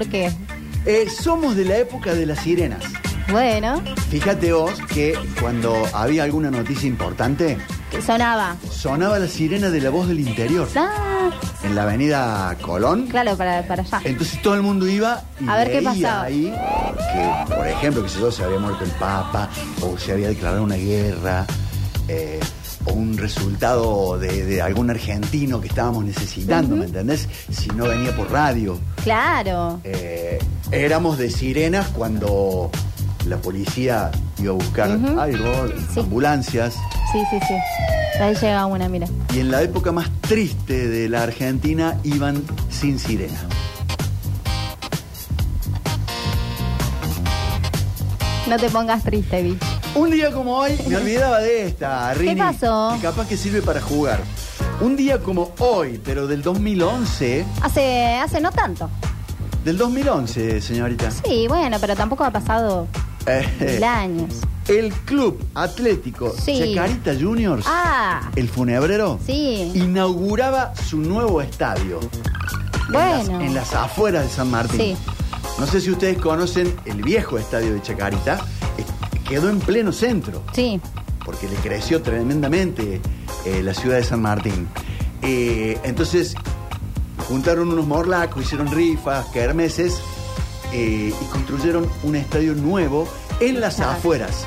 ¿por 0.00 0.08
qué? 0.08 0.32
Eh, 0.86 1.06
somos 1.10 1.56
de 1.56 1.66
la 1.66 1.76
época 1.76 2.14
de 2.14 2.24
las 2.24 2.38
sirenas. 2.40 2.82
Bueno, 3.30 3.82
Fíjate 4.08 4.52
vos 4.52 4.72
que 4.92 5.14
cuando 5.40 5.74
había 5.92 6.24
alguna 6.24 6.50
noticia 6.50 6.88
importante, 6.88 7.58
que 7.90 8.00
sonaba. 8.02 8.56
sonaba 8.70 9.18
la 9.18 9.28
sirena 9.28 9.68
de 9.70 9.80
la 9.80 9.90
voz 9.90 10.08
del 10.08 10.20
interior 10.20 10.66
Ah, 10.74 11.30
en 11.62 11.74
la 11.76 11.82
avenida 11.82 12.56
Colón. 12.62 13.06
claro, 13.08 13.36
para, 13.36 13.62
para 13.68 13.82
allá. 13.82 14.00
Entonces 14.04 14.40
todo 14.42 14.54
el 14.54 14.62
mundo 14.62 14.88
iba 14.88 15.22
y 15.38 15.48
A 15.48 15.56
ver 15.56 15.68
qué 15.70 15.80
veía 15.80 15.90
pasaba. 15.92 16.22
ahí 16.24 16.52
que, 17.12 17.54
por 17.54 17.66
ejemplo, 17.68 18.02
que 18.02 18.08
si 18.08 18.18
yo 18.20 18.32
se 18.32 18.42
había 18.42 18.58
muerto 18.58 18.82
el 18.84 18.90
Papa 18.92 19.48
o 19.82 19.96
se 19.98 20.12
había 20.12 20.28
declarado 20.28 20.64
una 20.64 20.76
guerra 20.76 21.46
eh, 22.08 22.40
o 22.86 22.92
un 22.92 23.18
resultado 23.18 24.18
de, 24.18 24.44
de 24.46 24.62
algún 24.62 24.90
argentino 24.90 25.60
que 25.60 25.68
estábamos 25.68 26.04
necesitando, 26.04 26.76
¿me 26.76 26.86
entendés? 26.86 27.28
Si 27.50 27.68
no 27.68 27.84
venía 27.86 28.14
por 28.16 28.30
radio. 28.30 28.78
Claro. 29.02 29.80
Eh, 29.84 30.38
éramos 30.72 31.18
de 31.18 31.30
sirenas 31.30 31.88
cuando 31.88 32.70
la 33.26 33.36
policía 33.36 34.10
iba 34.38 34.50
a 34.52 34.54
buscar 34.54 34.90
algo, 34.90 35.66
Sí. 35.92 36.00
ambulancias. 36.00 36.74
Sí, 37.12 37.18
sí, 37.30 37.38
sí. 37.46 37.54
Ahí 38.20 38.34
llega 38.34 38.66
una, 38.66 38.88
mira. 38.88 39.06
Y 39.34 39.40
en 39.40 39.50
la 39.50 39.62
época 39.62 39.92
más 39.92 40.08
triste 40.22 40.88
de 40.88 41.08
la 41.08 41.22
Argentina 41.22 41.98
iban 42.04 42.42
sin 42.70 42.98
sirena. 42.98 43.38
No 48.48 48.56
te 48.56 48.68
pongas 48.70 49.02
triste, 49.04 49.42
bitch. 49.42 49.62
Un 49.94 50.10
día 50.10 50.30
como 50.30 50.56
hoy, 50.56 50.78
me 50.88 50.96
olvidaba 50.96 51.40
de 51.40 51.66
esta, 51.66 52.14
Rini. 52.14 52.36
pasó? 52.36 52.94
Y 52.96 53.00
capaz 53.00 53.26
que 53.26 53.36
sirve 53.36 53.60
para 53.60 53.80
jugar. 53.80 54.20
Un 54.80 54.96
día 54.96 55.18
como 55.20 55.52
hoy, 55.58 56.00
pero 56.04 56.26
del 56.26 56.42
2011. 56.42 57.44
Hace, 57.62 58.14
hace 58.16 58.40
no 58.40 58.50
tanto. 58.52 58.88
Del 59.64 59.76
2011, 59.76 60.60
señorita. 60.60 61.10
Sí, 61.10 61.46
bueno, 61.48 61.76
pero 61.80 61.96
tampoco 61.96 62.24
ha 62.24 62.30
pasado 62.30 62.86
Eh, 63.26 63.46
mil 63.74 63.84
años. 63.84 64.34
el 64.68 64.92
Club 64.92 65.44
Atlético 65.54 66.32
Sí. 66.40 66.72
Chacarita 66.74 67.12
Juniors, 67.20 67.66
Ah, 67.68 68.30
el 68.36 68.48
funebrero, 68.48 69.18
sí. 69.26 69.72
inauguraba 69.74 70.72
su 70.76 70.98
nuevo 70.98 71.42
estadio. 71.42 71.98
En 72.00 72.92
las- 72.92 73.26
Bueno. 73.28 73.40
En 73.44 73.54
las, 73.54 73.74
afueras 73.74 74.24
de 74.24 74.30
San 74.30 74.50
Martín. 74.50 74.78
Sí. 74.80 74.96
No 75.58 75.66
sé 75.66 75.80
si 75.80 75.90
ustedes 75.90 76.16
conocen 76.18 76.74
el 76.86 77.02
viejo 77.02 77.36
estadio 77.38 77.74
de 77.74 77.82
Chacarita. 77.82 78.38
Quedó 79.30 79.48
en 79.48 79.60
pleno 79.60 79.92
centro. 79.92 80.42
Sí. 80.52 80.78
porque 81.24 81.48
le 81.48 81.56
creció 81.56 82.02
tremendamente 82.02 83.00
eh, 83.44 83.62
la 83.62 83.72
ciudad 83.72 83.96
de 83.96 84.04
San 84.04 84.20
Martín. 84.20 84.68
Eh, 85.22 85.78
entonces, 85.84 86.34
juntaron 87.28 87.70
unos 87.70 87.86
morlacos, 87.86 88.42
hicieron 88.42 88.68
rifas, 88.70 89.26
kermeses 89.26 90.00
eh, 90.72 91.12
y 91.18 91.24
construyeron 91.26 91.88
un 92.02 92.16
estadio 92.16 92.54
nuevo 92.54 93.06
en 93.38 93.60
las 93.60 93.78
afueras 93.80 94.46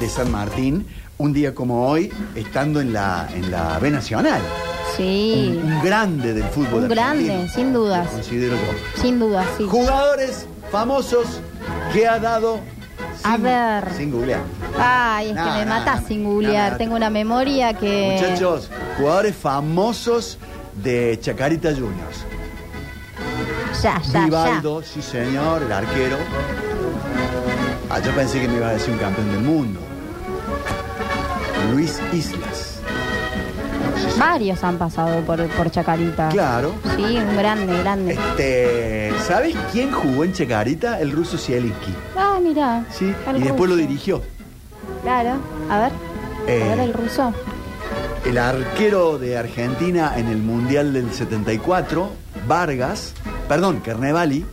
de 0.00 0.08
San 0.08 0.30
Martín, 0.30 0.86
un 1.18 1.32
día 1.32 1.54
como 1.54 1.88
hoy, 1.88 2.12
estando 2.36 2.80
en 2.80 2.92
la, 2.92 3.28
en 3.34 3.50
la 3.50 3.78
B 3.80 3.90
Nacional. 3.90 4.40
Sí. 4.96 5.58
Un, 5.62 5.72
un 5.72 5.82
grande 5.82 6.34
del 6.34 6.44
fútbol. 6.44 6.84
Un 6.84 6.88
grande, 6.88 7.30
argentino, 7.32 7.54
sin 7.54 7.72
dudas. 7.72 8.08
Considero 8.08 8.54
yo. 8.56 9.02
Sin 9.02 9.18
duda, 9.18 9.44
sí. 9.58 9.66
Jugadores 9.68 10.46
famosos 10.70 11.26
que 11.92 12.06
ha 12.06 12.18
dado. 12.20 12.60
A 13.22 13.36
ver. 13.36 13.92
Sin 13.96 14.10
googlear. 14.10 14.40
Ay, 14.78 15.28
es 15.30 15.34
No, 15.34 15.44
que 15.44 15.50
me 15.50 15.64
no, 15.66 15.74
matás 15.74 16.02
no, 16.02 16.08
sin 16.08 16.22
no, 16.22 16.30
googlear. 16.30 16.72
no, 16.72 16.78
Tengo 16.78 16.96
una 16.96 17.10
memoria 17.10 17.74
que. 17.74 18.18
Muchachos, 18.20 18.70
jugadores 18.96 19.36
famosos 19.36 20.38
de 20.82 21.18
Chacarita 21.20 21.70
Juniors. 21.70 22.24
Ya, 23.82 24.00
ya, 24.02 24.24
Vivaldo, 24.24 24.82
sí 24.82 25.00
señor, 25.02 25.62
el 25.62 25.72
arquero. 25.72 26.16
Ah, 27.90 27.98
yo 28.00 28.12
pensé 28.12 28.40
que 28.40 28.48
me 28.48 28.56
iba 28.56 28.68
a 28.68 28.72
decir 28.72 28.92
un 28.92 28.98
campeón 28.98 29.30
del 29.32 29.40
mundo. 29.40 29.80
Luis 31.72 32.00
Islas. 32.12 32.69
Varios 34.18 34.62
han 34.64 34.76
pasado 34.78 35.20
por, 35.22 35.46
por 35.48 35.70
Chacarita. 35.70 36.28
Claro. 36.28 36.74
Sí, 36.96 37.02
un 37.16 37.36
grande, 37.36 37.78
grande. 37.78 38.12
Este, 38.12 39.12
¿Sabes 39.26 39.54
quién 39.72 39.90
jugó 39.92 40.24
en 40.24 40.32
Chacarita? 40.32 41.00
El 41.00 41.12
ruso 41.12 41.38
Zielinski. 41.38 41.94
Ah, 42.16 42.38
mira. 42.42 42.84
Sí, 42.90 43.14
y 43.36 43.40
después 43.40 43.70
lo 43.70 43.76
dirigió. 43.76 44.22
Claro. 45.02 45.36
A 45.70 45.78
ver. 45.78 45.92
Eh, 46.46 46.62
A 46.64 46.74
ver 46.76 46.80
el 46.80 46.92
ruso. 46.92 47.32
El 48.24 48.36
arquero 48.36 49.18
de 49.18 49.38
Argentina 49.38 50.12
en 50.16 50.28
el 50.28 50.38
Mundial 50.38 50.92
del 50.92 51.10
74, 51.12 52.10
Vargas, 52.46 53.14
perdón, 53.48 53.80
Carnevali, 53.80 54.44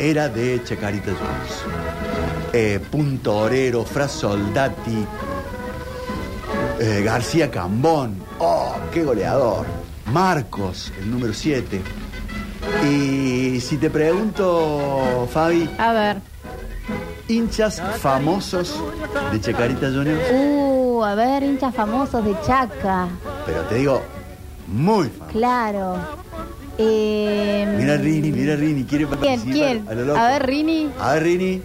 era 0.00 0.28
de 0.28 0.60
Chacarita 0.64 1.12
Juniors. 1.12 1.62
Eh, 2.52 2.80
Puntorero, 2.90 3.84
Fra 3.84 4.08
Soldati, 4.08 5.06
eh, 6.78 7.02
García 7.04 7.50
Cambón, 7.50 8.16
¡oh, 8.38 8.74
qué 8.92 9.04
goleador! 9.04 9.66
Marcos, 10.12 10.92
el 11.00 11.10
número 11.10 11.32
7. 11.34 11.80
Y 12.90 13.60
si 13.60 13.76
te 13.76 13.90
pregunto, 13.90 15.28
Fabi, 15.32 15.68
A 15.78 15.92
ver. 15.92 16.16
hinchas 17.28 17.82
famosos 17.98 18.74
de 19.32 19.40
Chacarita 19.40 19.88
Juniors, 19.88 20.22
Uh, 20.32 21.02
a 21.04 21.14
ver, 21.14 21.42
hinchas 21.42 21.74
famosos 21.74 22.24
de 22.24 22.34
Chaca. 22.46 23.08
pero 23.46 23.60
te 23.62 23.76
digo, 23.76 24.02
muy 24.66 25.08
famosos. 25.08 25.32
Claro. 25.32 25.96
Eh, 26.78 27.74
Mira 27.76 27.96
Rini, 27.96 28.30
mira 28.30 28.54
Rini, 28.56 28.84
quiere 28.84 29.06
¿Quién? 29.06 29.18
participar. 29.20 29.52
¿Quién? 29.52 29.88
A, 29.88 29.94
lo 29.94 30.04
loco. 30.04 30.18
A 30.20 30.28
ver, 30.28 30.46
Rini. 30.46 30.90
A 31.00 31.12
ver, 31.14 31.22
Rini. 31.24 31.62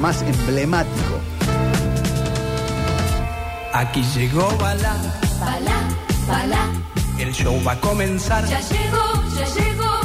Más 0.00 0.22
emblemático. 0.22 1.20
Aquí 3.72 4.02
llegó 4.14 4.48
Bala, 4.58 4.96
Bala, 5.40 5.78
bala, 6.26 6.68
el 7.18 7.32
show 7.32 7.56
va 7.66 7.72
a 7.72 7.80
comenzar. 7.80 8.44
ya 8.46 8.60
llegó, 8.60 9.24
ya 9.38 9.46
llegó. 9.62 10.00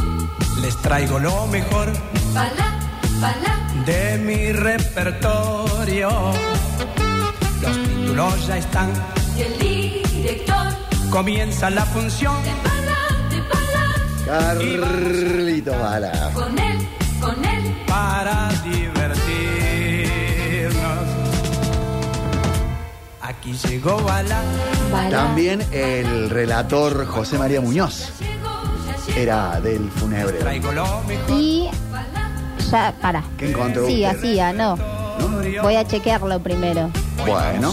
Les 0.61 0.75
traigo 0.77 1.19
lo 1.19 1.47
mejor 1.47 1.91
Bala, 2.33 2.79
bala, 3.19 3.83
de 3.85 4.17
mi 4.19 4.51
repertorio. 4.51 6.09
Los 7.61 7.77
títulos 7.87 8.47
ya 8.47 8.57
están, 8.57 8.91
y 9.37 9.41
el 9.41 9.59
director 9.59 10.67
comienza 11.09 11.69
la 11.69 11.85
función. 11.85 12.35
de 12.43 12.51
bala, 12.69 12.99
de 13.29 13.41
bala. 13.41 14.53
Carlito 14.55 15.71
Bala. 15.79 16.31
Con 16.33 16.57
él, 16.59 16.87
con 17.19 17.43
él, 17.45 17.75
para 17.87 18.49
divertirnos. 18.63 18.94
Aquí 23.45 23.53
llegó. 23.67 23.97
También 25.11 25.61
el 25.71 26.31
relator 26.31 27.05
José 27.05 27.37
María 27.37 27.61
Muñoz 27.61 28.09
era 29.15 29.61
del 29.61 29.81
mejor. 29.81 30.33
Y. 31.29 31.69
Ya, 32.71 32.91
para. 32.99 33.23
¿Qué 33.37 33.51
encontró 33.51 33.85
Sí, 33.85 34.03
usted? 34.03 34.17
así, 34.17 34.39
ah, 34.39 34.51
no. 34.51 34.77
Voy 35.61 35.75
a 35.75 35.85
chequearlo 35.85 36.39
primero. 36.39 36.89
Bueno. 37.27 37.71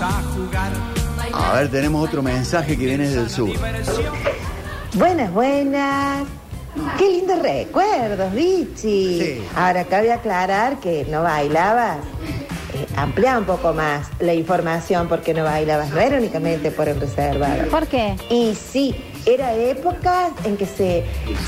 A 1.33 1.53
ver, 1.55 1.71
tenemos 1.71 2.07
otro 2.07 2.23
mensaje 2.23 2.77
que 2.77 2.85
viene 2.85 3.09
del 3.09 3.31
sur. 3.31 3.49
Buenas, 4.95 5.33
buenas. 5.33 6.25
Qué 6.99 7.09
lindos 7.11 7.39
recuerdos, 7.41 8.33
Vichy. 8.35 9.19
Sí. 9.21 9.43
Ahora, 9.57 9.85
cabe 9.85 10.13
aclarar 10.13 10.79
que 10.81 11.07
no 11.11 11.23
bailabas. 11.23 11.97
Eh, 12.83 12.87
amplía 12.97 13.39
un 13.39 13.45
poco 13.45 13.73
más 13.73 14.09
la 14.19 14.35
información 14.35 15.09
porque 15.09 15.35
no 15.35 15.45
bailabas. 15.45 15.91
No 15.91 16.01
era 16.01 16.19
únicamente 16.19 16.71
por 16.71 16.89
el 16.89 17.01
reservado. 17.01 17.69
¿Por 17.69 17.87
qué? 17.87 18.17
Y 18.29 18.55
sí, 18.55 18.95
era 19.25 19.55
época 19.55 20.31
en 20.45 20.57
que 20.57 20.67
se, 20.67 21.05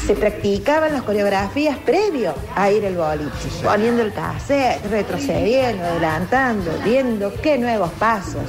se 0.07 0.15
practicaban 0.15 0.93
las 0.93 1.03
coreografías 1.03 1.77
previo 1.79 2.35
a 2.55 2.71
ir 2.71 2.87
al 2.87 2.97
boliche. 2.97 3.49
Poniendo 3.63 4.03
el 4.03 4.13
cassette, 4.13 4.85
retrocediendo, 4.91 5.85
adelantando, 5.85 6.71
viendo 6.85 7.33
qué 7.43 7.59
nuevos 7.59 7.91
pasos 7.93 8.43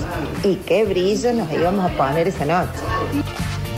y 0.44 0.56
qué 0.58 0.86
brillo 0.86 1.34
nos 1.34 1.52
íbamos 1.52 1.92
a 1.92 1.98
poner 1.98 2.28
esa 2.28 2.46
noche. 2.46 2.80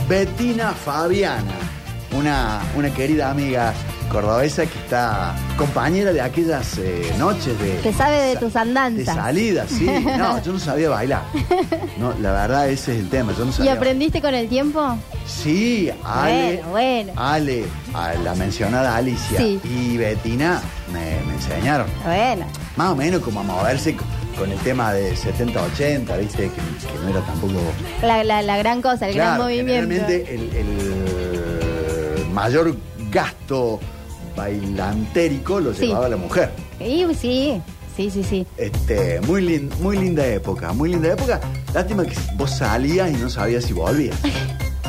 Betina 0.06 0.72
Fabiana, 0.72 1.54
una, 2.12 2.60
una 2.76 2.90
querida 2.92 3.30
amiga 3.30 3.72
cordobesa 4.10 4.64
que 4.64 4.78
está 4.78 5.34
compañera 5.58 6.12
de 6.14 6.20
aquellas 6.22 6.78
eh, 6.78 7.12
noches 7.18 7.58
de... 7.60 7.76
Que 7.82 7.92
sabe 7.92 8.16
de 8.22 8.36
tus 8.36 8.56
andanzas. 8.56 9.04
De 9.14 9.20
salida, 9.22 9.66
sí. 9.68 9.84
No, 10.18 10.42
yo 10.42 10.52
no 10.52 10.58
sabía 10.58 10.88
bailar. 10.88 11.22
No, 11.98 12.14
la 12.20 12.32
verdad 12.32 12.68
ese 12.70 12.92
es 12.94 13.00
el 13.00 13.10
tema, 13.10 13.34
yo 13.36 13.44
no 13.44 13.50
¿Y 13.50 13.54
sabía. 13.54 13.74
aprendiste 13.74 14.22
con 14.22 14.34
el 14.34 14.48
tiempo? 14.48 14.96
Sí, 15.26 15.90
Ale, 16.04 16.62
Bueno, 16.62 16.68
bueno. 16.70 17.12
Ale, 17.16 17.64
a 17.92 18.14
la 18.14 18.34
mencionada 18.34 18.96
Alicia 18.96 19.36
Sí. 19.38 19.60
y 19.64 19.98
Betina 19.98 20.62
me, 20.90 21.20
me 21.26 21.34
enseñaron. 21.34 21.86
Bueno. 22.04 22.46
más 22.76 22.90
o 22.92 22.96
menos 22.96 23.20
como 23.20 23.40
a 23.40 23.42
moverse 23.42 23.94
con, 24.38 24.50
el 24.50 24.58
tema 24.60 24.92
de 24.94 25.14
70-80, 25.16 26.18
¿viste? 26.18 26.44
Que, 26.44 26.48
que 26.50 26.98
no 27.02 27.08
era 27.10 27.20
tampoco. 27.26 27.54
La, 28.00 28.24
la- 28.24 28.40
la 28.40 28.56
gran 28.56 28.80
cosa, 28.80 29.08
el 29.08 29.14
gran 29.16 29.36
movimiento. 29.36 29.72
generalmente 29.90 30.34
el, 30.34 30.40
el 30.56 31.47
mayor 32.32 32.76
gasto 33.10 33.80
bailantérico 34.36 35.60
lo 35.60 35.74
Sí. 35.74 35.86
llevaba 35.86 36.08
la 36.08 36.16
mujer. 36.16 36.50
Sí, 36.78 37.04
sí, 37.20 37.62
sí, 37.96 38.10
sí, 38.10 38.22
sí. 38.24 38.46
Este, 38.56 39.20
muy, 39.22 39.42
lin- 39.42 39.70
muy 39.80 39.96
linda 39.98 40.26
época, 40.26 40.72
muy 40.72 40.90
linda 40.90 41.12
época. 41.12 41.40
Lástima 41.74 42.04
que 42.04 42.14
vos 42.36 42.50
salías 42.50 43.10
y 43.10 43.14
no 43.14 43.28
sabías 43.30 43.64
si 43.64 43.72
volvías. 43.72 44.16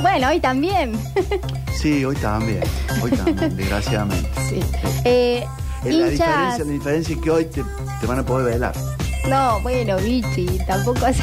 Bueno, 0.02 0.30
hoy 0.30 0.40
también. 0.40 0.94
Sí, 1.78 2.04
hoy 2.06 2.16
también, 2.18 2.62
hoy 3.02 3.12
también, 3.12 3.56
desgraciadamente. 3.56 4.30
sí. 4.50 4.60
Eh, 5.06 5.46
La 5.84 5.90
hinchas. 5.92 6.12
diferencia, 6.12 6.66
la 6.66 6.72
diferencia 6.72 7.16
es 7.16 7.22
que 7.22 7.32
hoy 7.32 7.46
te, 7.46 7.64
te 8.02 8.06
van 8.08 8.20
a 8.20 8.26
poder 8.26 8.52
velar. 8.54 8.74
No, 9.30 9.62
bueno, 9.62 9.96
bichi, 9.98 10.46
tampoco 10.68 11.06
así. 11.06 11.22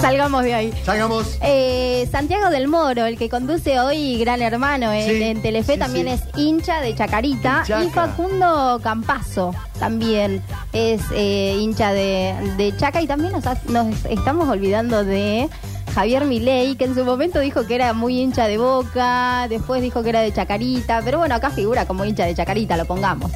Salgamos 0.00 0.42
de 0.44 0.54
ahí. 0.54 0.72
Salgamos. 0.84 1.38
Eh, 1.42 2.08
Santiago 2.10 2.48
del 2.50 2.68
Moro, 2.68 3.04
el 3.04 3.18
que 3.18 3.28
conduce 3.28 3.78
hoy 3.80 4.18
Gran 4.18 4.40
Hermano 4.40 4.90
en, 4.92 5.06
Sí, 5.08 5.22
en 5.22 5.42
Telefe, 5.42 5.74
sí, 5.74 5.78
también 5.78 6.06
sí. 6.06 6.12
es 6.14 6.38
hincha 6.38 6.80
de 6.80 6.94
Chacarita. 6.94 7.64
Chaca. 7.66 7.84
Y 7.84 7.90
Facundo 7.90 8.80
Campazo 8.82 9.54
también 9.78 10.42
es 10.72 11.02
eh, 11.14 11.56
hincha 11.58 11.92
de, 11.92 12.34
de 12.56 12.74
Chaca. 12.76 13.02
Y 13.02 13.06
también 13.06 13.32
nos, 13.32 13.44
nos 13.66 14.04
estamos 14.06 14.48
olvidando 14.48 15.04
de 15.04 15.48
Javier 15.94 16.24
Milei, 16.24 16.76
que 16.76 16.84
en 16.84 16.94
su 16.94 17.04
momento 17.04 17.38
dijo 17.40 17.66
que 17.66 17.74
era 17.74 17.92
muy 17.92 18.20
hincha 18.20 18.46
de 18.46 18.56
Boca, 18.58 19.46
después 19.48 19.82
dijo 19.82 20.02
que 20.02 20.08
era 20.10 20.20
de 20.22 20.32
Chacarita. 20.32 21.02
Pero 21.04 21.18
bueno, 21.18 21.34
acá 21.34 21.50
figura 21.50 21.84
como 21.86 22.04
hincha 22.04 22.24
de 22.24 22.34
Chacarita, 22.34 22.76
lo 22.76 22.86
pongamos. 22.86 23.30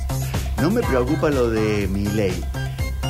No 0.62 0.70
me 0.70 0.80
preocupa 0.82 1.28
lo 1.30 1.50
de 1.50 1.88
mi 1.88 2.06
ley, 2.06 2.42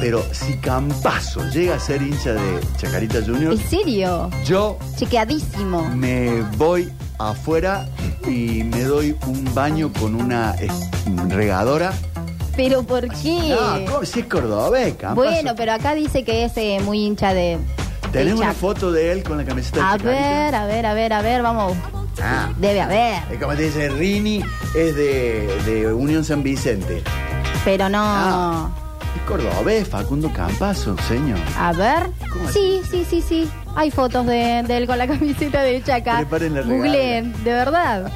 pero 0.04 0.22
si 0.32 0.58
Campazo 0.58 1.40
llega 1.48 1.76
a 1.76 1.80
ser 1.80 2.02
hincha 2.02 2.34
de 2.34 2.60
Chacarita 2.76 3.20
Junior, 3.24 3.54
¿En 3.54 3.58
serio? 3.70 4.28
yo 4.44 4.76
Chequeadísimo. 4.98 5.80
me 5.94 6.42
voy 6.58 6.92
afuera 7.18 7.88
y 8.28 8.64
me 8.64 8.82
doy 8.82 9.16
un 9.26 9.54
baño 9.54 9.90
con 9.98 10.14
una 10.14 10.56
eh, 10.60 10.68
regadora. 11.28 11.94
¿Pero 12.54 12.82
por 12.82 13.08
qué? 13.08 13.56
No, 13.58 13.90
¿cómo? 13.90 14.04
si 14.04 14.20
es 14.20 14.26
cordobés, 14.26 14.92
Campazo. 14.96 15.26
Bueno, 15.26 15.54
pero 15.56 15.72
acá 15.72 15.94
dice 15.94 16.22
que 16.22 16.44
es 16.44 16.52
eh, 16.56 16.80
muy 16.84 16.98
hincha 17.06 17.32
de. 17.32 17.56
Tenemos 18.12 18.40
una 18.42 18.52
foto 18.52 18.92
de 18.92 19.10
él 19.10 19.22
con 19.22 19.38
la 19.38 19.44
camiseta 19.46 19.78
de 19.78 19.82
A 19.86 19.90
Chacarita. 19.92 20.10
ver, 20.10 20.54
a 20.54 20.66
ver, 20.66 20.84
a 20.86 20.92
ver, 20.94 21.12
a 21.14 21.22
ver, 21.22 21.42
vamos. 21.42 21.72
Ah, 22.22 22.52
Debe 22.58 22.82
haber, 22.82 23.22
es 23.32 23.40
como 23.40 23.54
te 23.54 23.62
dice, 23.62 23.88
Rini 23.88 24.44
es 24.76 24.94
de, 24.96 25.48
de 25.64 25.94
Unión 25.94 26.24
San 26.24 26.42
Vicente. 26.42 27.02
pero 27.64 27.88
no. 27.88 28.02
Ah. 28.04 28.70
Es 29.16 29.22
cordobés, 29.28 29.88
Facundo 29.88 30.30
Campazo, 30.32 30.96
señor. 31.08 31.38
A 31.58 31.72
ver. 31.72 32.10
¿Cómo 32.32 32.48
Sí, 32.50 32.80
sí, 32.90 33.06
sí, 33.08 33.22
sí. 33.22 33.48
Hay 33.76 33.90
fotos 33.90 34.26
de, 34.26 34.62
de 34.66 34.76
él 34.76 34.86
con 34.86 34.98
la 34.98 35.06
camiseta 35.06 35.62
de 35.62 35.82
Chaca. 35.82 36.16
Preparen 36.18 36.54
la 36.54 36.62
Googleen, 36.62 37.32
de 37.44 37.52
verdad. 37.52 38.12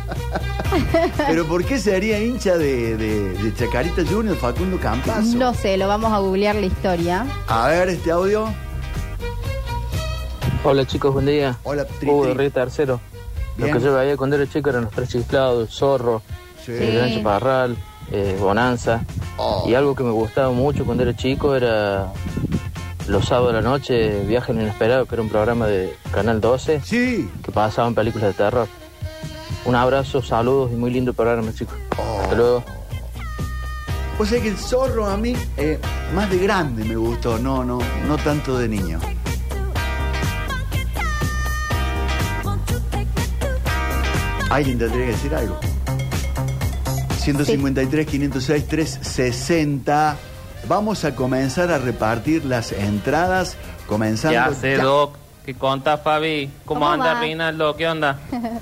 Pero 1.16 1.46
¿por 1.46 1.64
qué 1.64 1.78
sería 1.78 2.20
hincha 2.22 2.56
de, 2.58 2.96
de- 2.96 3.32
de 3.32 3.54
Chacarita 3.54 4.02
Junior, 4.08 4.36
Facundo 4.36 4.78
Campazo? 4.78 5.36
No 5.36 5.54
sé, 5.54 5.76
lo 5.76 5.88
vamos 5.88 6.12
a 6.12 6.18
googlear 6.18 6.54
la 6.56 6.66
historia. 6.66 7.26
A 7.46 7.68
ver 7.68 7.88
este 7.88 8.10
audio. 8.10 8.48
Hola 10.64 10.84
chicos, 10.86 11.12
buen 11.14 11.26
día. 11.26 11.56
Hola, 11.62 11.84
Tri, 11.86 12.08
Hugo 12.10 12.34
Río 12.34 12.50
Tercero. 12.50 13.00
Bien. 13.56 13.70
Lo 13.72 13.78
que 13.78 13.84
yo 13.84 13.94
veía 13.94 14.16
cuando 14.16 14.36
era 14.36 14.46
chico 14.48 14.70
eran 14.70 14.84
los 14.84 14.92
tres 14.92 15.08
chiflados, 15.08 15.62
el 15.68 15.74
zorro, 15.74 16.22
Sí. 16.64 16.72
el 16.72 16.94
gran 16.94 17.14
chaparral, 17.14 17.76
eh, 18.12 18.36
Bonanza. 18.40 19.02
Oh. 19.36 19.64
Y 19.68 19.74
algo 19.74 19.94
que 19.94 20.02
me 20.04 20.10
gustaba 20.10 20.50
mucho 20.50 20.84
cuando 20.84 21.02
era 21.02 21.14
chico 21.16 21.54
era 21.54 22.12
los 23.06 23.26
sábados 23.26 23.54
de 23.54 23.62
la 23.62 23.68
noche, 23.68 24.20
Viaje 24.26 24.52
en 24.52 24.60
Inesperado, 24.60 25.06
que 25.06 25.14
era 25.14 25.22
un 25.22 25.28
programa 25.28 25.66
de 25.66 25.96
Canal 26.12 26.40
12 26.40 26.80
Sí. 26.84 27.30
que 27.42 27.52
pasaban 27.52 27.94
películas 27.94 28.28
de 28.28 28.34
terror. 28.34 28.68
Un 29.64 29.74
abrazo, 29.74 30.22
saludos 30.22 30.70
y 30.72 30.76
muy 30.76 30.90
lindo 30.90 31.12
programa, 31.12 31.52
chicos. 31.54 31.74
Oh. 31.98 32.20
Hasta 32.22 32.34
luego. 32.34 32.64
O 34.18 34.26
sea 34.26 34.40
que 34.42 34.48
el 34.48 34.56
zorro 34.56 35.06
a 35.06 35.16
mí, 35.16 35.36
eh, 35.56 35.78
más 36.14 36.28
de 36.28 36.38
grande 36.38 36.84
me 36.84 36.96
gustó, 36.96 37.38
no, 37.38 37.64
no, 37.64 37.78
no 38.06 38.16
tanto 38.18 38.58
de 38.58 38.68
niño. 38.68 38.98
Alguien 44.50 44.78
tendría 44.78 45.06
que 45.06 45.12
decir 45.12 45.34
algo. 45.34 45.58
153, 47.34 48.06
506, 48.06 48.68
360. 48.68 50.16
Vamos 50.66 51.04
a 51.04 51.14
comenzar 51.14 51.70
a 51.70 51.76
repartir 51.76 52.46
las 52.46 52.72
entradas, 52.72 53.56
comenzando. 53.86 54.32
Ya 54.32 54.54
sé, 54.54 54.78
Doc. 54.78 55.16
¿Qué 55.44 55.54
conta, 55.54 55.98
Fabi? 55.98 56.50
¿Cómo, 56.64 56.80
¿Cómo 56.80 56.92
anda? 56.92 57.20
Rinaldo? 57.20 57.76
¿Qué 57.76 57.86
onda? 57.86 58.18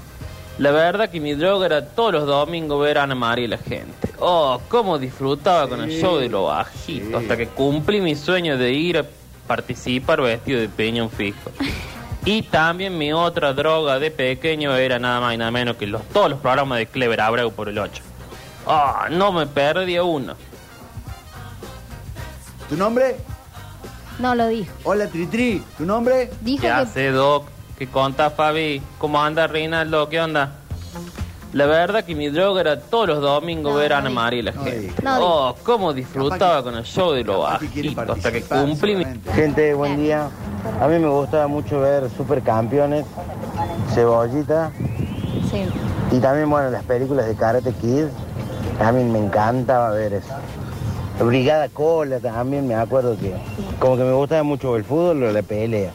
La 0.59 0.71
verdad 0.73 1.11
que 1.11 1.21
mi 1.21 1.35
droga 1.35 1.67
era 1.67 1.87
todos 1.87 2.13
los 2.13 2.27
domingos 2.27 2.81
ver 2.83 2.99
a 2.99 3.05
Ana 3.05 3.15
María 3.15 3.45
y 3.45 3.49
la 3.49 3.59
gente. 3.59 4.09
Oh, 4.19 4.61
cómo 4.69 4.99
disfrutaba 4.99 5.69
con 5.69 5.83
el 5.83 5.91
show 6.01 6.17
de 6.17 6.29
lo 6.29 6.45
bajito. 6.45 7.07
sí. 7.07 7.15
Hasta 7.15 7.37
que 7.37 7.47
cumplí 7.49 8.01
mi 8.01 8.17
sueño 8.17 8.57
de 8.57 8.73
ir 8.73 8.99
a 8.99 9.05
participar 9.47 10.23
vestido 10.23 10.61
de 10.61 10.69
peñón 10.69 11.11
fijo. 11.11 11.53
Y 12.25 12.43
también 12.43 12.99
mi 12.99 13.12
otra 13.12 13.53
droga 13.53 14.01
de 14.01 14.11
pequeño 14.11 14.75
era 14.75 14.99
nada 14.99 15.21
más 15.21 15.35
y 15.35 15.37
nada 15.37 15.53
menos 15.53 15.77
que 15.77 15.87
los, 15.87 16.03
todos 16.09 16.29
los 16.29 16.41
programas 16.41 16.79
de 16.79 16.87
Clever 16.87 17.21
Abreu 17.21 17.53
por 17.53 17.69
el 17.69 17.79
8. 17.79 18.03
Ah, 18.67 19.09
no 19.11 19.33
me 19.33 19.47
perdí 19.47 19.99
uno. 19.99 20.35
¿Tu 22.69 22.77
nombre? 22.77 23.17
No 24.19 24.35
lo 24.35 24.49
dijo. 24.49 24.73
Hola, 24.85 25.07
Tritri. 25.07 25.63
¿Tu 25.79 25.85
nombre? 25.85 26.31
Dijo 26.41 26.65
Ya 26.65 26.81
que. 26.85 26.87
sé, 26.91 27.11
Doc. 27.13 27.47
¿Qué 27.79 27.87
conta, 27.87 28.31
Fabi? 28.31 28.83
¿Cómo 28.99 29.23
anda, 29.23 29.47
Rinaldo? 29.47 30.09
¿Qué 30.09 30.21
onda? 30.21 30.53
La 31.53 31.67
verdad 31.67 32.05
que 32.05 32.15
mi 32.15 32.29
droga 32.29 32.61
era 32.63 32.81
todos 32.81 33.07
los 33.09 33.21
domingos 33.23 33.73
No, 33.73 33.79
ver 33.79 33.93
a 33.93 33.97
no 33.97 34.01
Ana 34.01 34.09
dijo. 34.11 34.21
María 34.21 34.39
y 34.41 34.43
la 34.43 34.53
No 34.53 34.63
gente. 34.65 34.79
dijo. 34.81 34.95
No 35.03 35.19
oh, 35.21 35.57
cómo 35.62 35.93
disfrutaba 35.93 36.39
Capaz 36.39 36.57
que- 36.59 36.65
con 36.65 36.75
el 36.77 36.85
show 36.85 37.12
de 37.12 37.25
lo 37.25 37.43
Capaz 37.43 37.59
que 37.61 37.69
quiere 37.69 37.89
bajito. 37.91 38.12
Hasta 38.15 38.33
que 38.33 38.41
participar, 38.41 38.65
cumplí 38.65 38.97
mi... 38.97 39.05
seguramente. 39.05 39.33
Gente, 39.33 39.75
buen 39.75 39.97
día. 39.97 40.29
A 40.81 40.87
mí 40.88 40.99
me 40.99 41.09
gustaba 41.09 41.47
mucho 41.47 41.81
ver 41.81 42.11
Supercampeones, 42.17 43.07
Cebollita 43.95 44.73
Sí. 45.50 45.62
y 46.11 46.19
también, 46.21 46.50
bueno, 46.50 46.71
las 46.71 46.83
películas 46.85 47.26
de 47.26 47.37
Karate 47.37 47.73
Kid. 47.75 48.07
A 48.80 48.92
mí 48.92 49.04
me 49.04 49.18
encantaba 49.18 49.90
ver 49.90 50.14
eso. 50.14 50.35
Brigada 51.25 51.68
Cola 51.70 52.20
también, 52.20 52.66
me 52.68 52.75
acuerdo 52.75 53.16
que 53.18 53.35
como 53.78 53.96
que 53.96 54.02
me 54.04 54.12
gustaba 54.12 54.42
mucho 54.42 54.76
el 54.76 54.85
fútbol 54.85 55.23
o 55.23 55.32
la 55.32 55.42
pelea. 55.42 55.90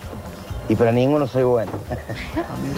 Y 0.69 0.75
para 0.75 0.91
ninguno 0.91 1.27
soy 1.27 1.43
bueno. 1.43 1.71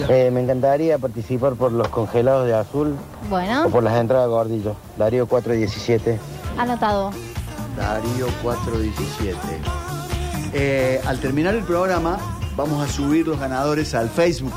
Eh, 0.08 0.30
me 0.32 0.40
encantaría 0.40 0.98
participar 0.98 1.54
por 1.54 1.70
los 1.72 1.88
congelados 1.88 2.46
de 2.46 2.54
azul 2.54 2.96
o 3.26 3.28
Bueno, 3.30 3.68
por 3.70 3.82
las 3.82 3.94
entradas 3.98 4.28
gordillo. 4.28 4.74
Darío 4.98 5.26
417. 5.26 6.18
anotado. 6.58 7.10
Darío 7.76 8.26
417. 8.42 9.38
Eh, 10.52 11.00
al 11.06 11.18
terminar 11.20 11.54
el 11.54 11.62
programa, 11.64 12.18
vamos 12.56 12.86
a 12.86 12.90
subir 12.92 13.26
los 13.28 13.38
ganadores 13.38 13.94
al 13.94 14.08
Facebook 14.10 14.52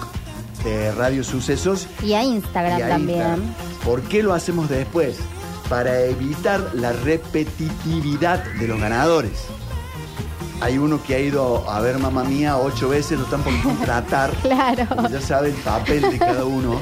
de 0.63 0.91
Radio 0.93 1.23
Sucesos 1.23 1.87
Y 2.03 2.13
a 2.13 2.23
Instagram 2.23 2.79
y 2.79 2.81
a 2.81 2.89
también. 2.89 3.17
Instagram. 3.19 3.53
¿Por 3.83 4.01
qué 4.03 4.23
lo 4.23 4.33
hacemos 4.33 4.69
después? 4.69 5.17
Para 5.69 5.99
evitar 6.01 6.71
la 6.73 6.91
repetitividad 6.93 8.43
de 8.43 8.67
los 8.67 8.79
ganadores. 8.79 9.45
Hay 10.61 10.77
uno 10.77 11.01
que 11.03 11.13
ha 11.15 11.19
ido 11.19 11.69
a 11.69 11.79
ver 11.81 11.99
Mamá 11.99 12.23
Mía 12.23 12.57
ocho 12.57 12.89
veces, 12.89 13.17
lo 13.19 13.25
están 13.25 13.41
por 13.43 13.61
contratar. 13.61 14.31
Claro. 14.41 14.85
Ya 15.09 15.21
sabe 15.21 15.49
el 15.49 15.55
papel 15.55 16.01
de 16.09 16.17
cada 16.17 16.45
uno. 16.45 16.79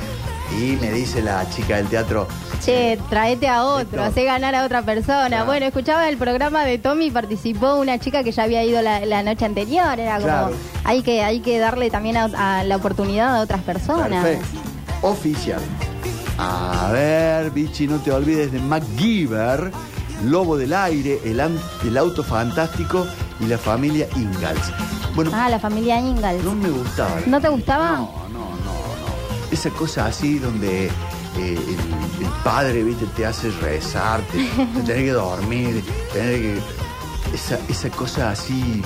Y 0.61 0.77
me 0.79 0.91
dice 0.91 1.23
la 1.23 1.49
chica 1.49 1.77
del 1.77 1.87
teatro, 1.87 2.27
Che, 2.63 2.99
traete 3.09 3.47
a 3.47 3.63
otro, 3.65 4.03
hace 4.03 4.23
ganar 4.25 4.53
a 4.53 4.63
otra 4.63 4.83
persona. 4.83 5.27
Claro. 5.27 5.45
Bueno, 5.47 5.65
escuchaba 5.65 6.07
el 6.07 6.17
programa 6.17 6.63
de 6.63 6.77
Tommy, 6.77 7.09
participó 7.09 7.75
una 7.75 7.97
chica 7.99 8.23
que 8.23 8.31
ya 8.31 8.43
había 8.43 8.63
ido 8.63 8.79
la, 8.83 9.03
la 9.07 9.23
noche 9.23 9.43
anterior. 9.43 9.99
Era 9.99 10.15
como, 10.17 10.27
Claro. 10.27 10.55
hay 10.83 11.01
que 11.01 11.23
hay 11.23 11.39
que 11.39 11.57
darle 11.57 11.89
también 11.89 12.15
a, 12.17 12.59
a 12.59 12.63
la 12.63 12.75
oportunidad 12.75 13.35
a 13.35 13.41
otras 13.41 13.61
personas. 13.63 14.23
Perfecto. 14.23 14.59
Oficial. 15.01 15.59
A 16.37 16.89
ver, 16.91 17.51
Bichi, 17.51 17.87
no 17.87 17.97
te 17.99 18.11
olvides 18.11 18.51
de 18.51 18.59
MacGyver, 18.59 19.71
Lobo 20.25 20.57
del 20.57 20.73
Aire, 20.73 21.19
el, 21.23 21.97
Auto 21.97 22.23
Fantástico 22.23 23.05
y 23.39 23.45
la 23.45 23.57
familia 23.57 24.07
Ingalls. 24.15 24.71
Bueno, 25.15 25.31
Ah, 25.33 25.49
la 25.49 25.59
familia 25.59 25.99
Ingalls. 25.99 26.43
no 26.43 26.55
me 26.55 26.69
gustaba. 26.69 27.15
¿No 27.25 27.39
te 27.39 27.47
gustaba? 27.49 27.91
No, 27.91 28.11
no, 28.31 28.39
no, 28.49 28.49
no. 28.65 29.51
Esa 29.51 29.69
cosa 29.69 30.07
así 30.07 30.39
donde 30.39 30.85
eh, 30.87 30.91
el, 31.37 32.25
el 32.25 32.31
padre, 32.43 32.83
viste, 32.83 33.05
te 33.15 33.25
hace 33.25 33.49
rezar, 33.61 34.21
te, 34.31 34.37
te 34.39 34.81
tenés 34.85 35.03
que 35.03 35.11
dormir, 35.11 35.83
tener 36.13 36.41
que... 36.41 36.59
Esa, 37.33 37.57
esa 37.67 37.89
cosa 37.89 38.29
así 38.31 38.81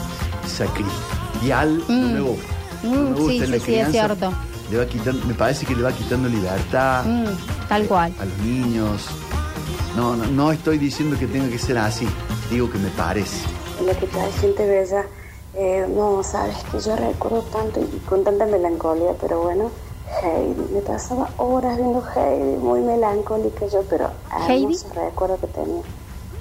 sacrificial 0.48 1.84
no 1.88 1.94
Mm. 1.96 2.14
me 2.14 2.20
gusta. 2.22 2.44
No 2.84 2.90
Mm, 2.90 3.04
me 3.04 3.10
gusta 3.20 3.32
sí, 3.32 3.44
en 3.44 3.52
la 3.52 3.58
sí, 3.60 3.64
sí, 3.66 3.76
es 3.76 3.92
cierto. 3.92 4.34
Le 4.72 4.78
va 4.78 4.86
quitando, 4.86 5.26
me 5.26 5.34
parece 5.34 5.66
que 5.66 5.76
le 5.76 5.82
va 5.84 5.92
quitando 5.92 6.30
libertad 6.30 7.04
Mm, 7.06 7.68
tal 7.68 7.88
cual. 7.88 8.14
a 8.20 8.26
los 8.26 8.38
niños. 8.40 9.08
No, 9.96 10.16
no, 10.16 10.26
no 10.28 10.52
estoy 10.52 10.78
diciendo 10.78 11.18
que 11.18 11.28
tenga 11.28 11.50
que 11.50 11.58
ser 11.58 11.78
así. 11.78 12.08
digo 12.50 12.70
que 12.70 12.78
me 12.78 12.90
parece. 12.90 13.48
La 13.86 13.94
que 13.94 14.08
trae 14.08 14.32
gente 14.34 14.66
bella. 14.68 15.06
Eh, 15.56 15.86
no, 15.96 16.22
sabes 16.24 16.56
que 16.72 16.80
yo 16.80 16.96
recuerdo 16.96 17.42
tanto 17.52 17.80
y 17.80 17.86
con 18.08 18.24
tanta 18.24 18.46
melancolía, 18.46 19.12
pero 19.20 19.42
bueno, 19.42 19.72
Heidi. 20.24 20.74
Me 20.74 20.82
pasaba 20.82 21.30
horas 21.38 21.78
viendo 21.78 22.04
Heidi, 22.16 22.58
muy 22.58 22.82
melancólica 22.82 23.66
yo, 23.68 23.82
pero 23.90 24.10
¿Heidi? 24.48 24.64
hermoso 24.64 24.88
recuerdo 24.94 25.38
que 25.40 25.48
tenía 25.48 25.82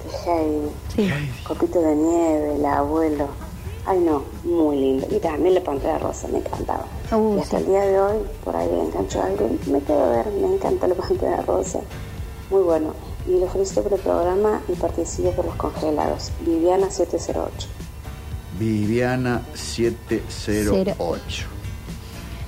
de 0.03 0.31
Heidi. 0.31 0.69
Sí. 0.95 1.09
Copito 1.47 1.81
de 1.81 1.95
nieve, 1.95 2.55
el 2.55 2.65
abuelo. 2.65 3.27
Ay, 3.85 3.99
no, 3.99 4.23
muy 4.43 4.77
lindo. 4.79 5.07
Y 5.09 5.19
también 5.19 5.55
la 5.55 5.61
pantalla 5.63 5.97
rosa, 5.97 6.27
me 6.27 6.37
encantaba. 6.39 6.85
Uh, 7.11 7.37
y 7.37 7.41
hasta 7.41 7.57
sí. 7.57 7.63
el 7.63 7.69
día 7.69 7.81
de 7.81 7.99
hoy, 7.99 8.17
por 8.43 8.55
ahí 8.55 8.69
engancho 8.69 9.21
algo 9.21 9.49
y 9.65 9.69
me 9.69 9.81
quedo 9.81 10.03
a 10.03 10.09
ver, 10.09 10.27
me 10.33 10.55
encanta 10.55 10.87
la 10.87 10.95
pantalla 10.95 11.41
rosa. 11.41 11.79
Muy 12.49 12.63
bueno. 12.63 12.93
Y 13.27 13.39
lo 13.39 13.47
felicito 13.47 13.83
por 13.83 13.93
el 13.93 13.99
programa 13.99 14.61
y 14.67 14.73
participo 14.73 15.31
por 15.31 15.45
los 15.45 15.55
congelados. 15.55 16.31
Viviana 16.41 16.89
708. 16.89 17.67
Viviana 18.57 19.45
708. 19.53 21.58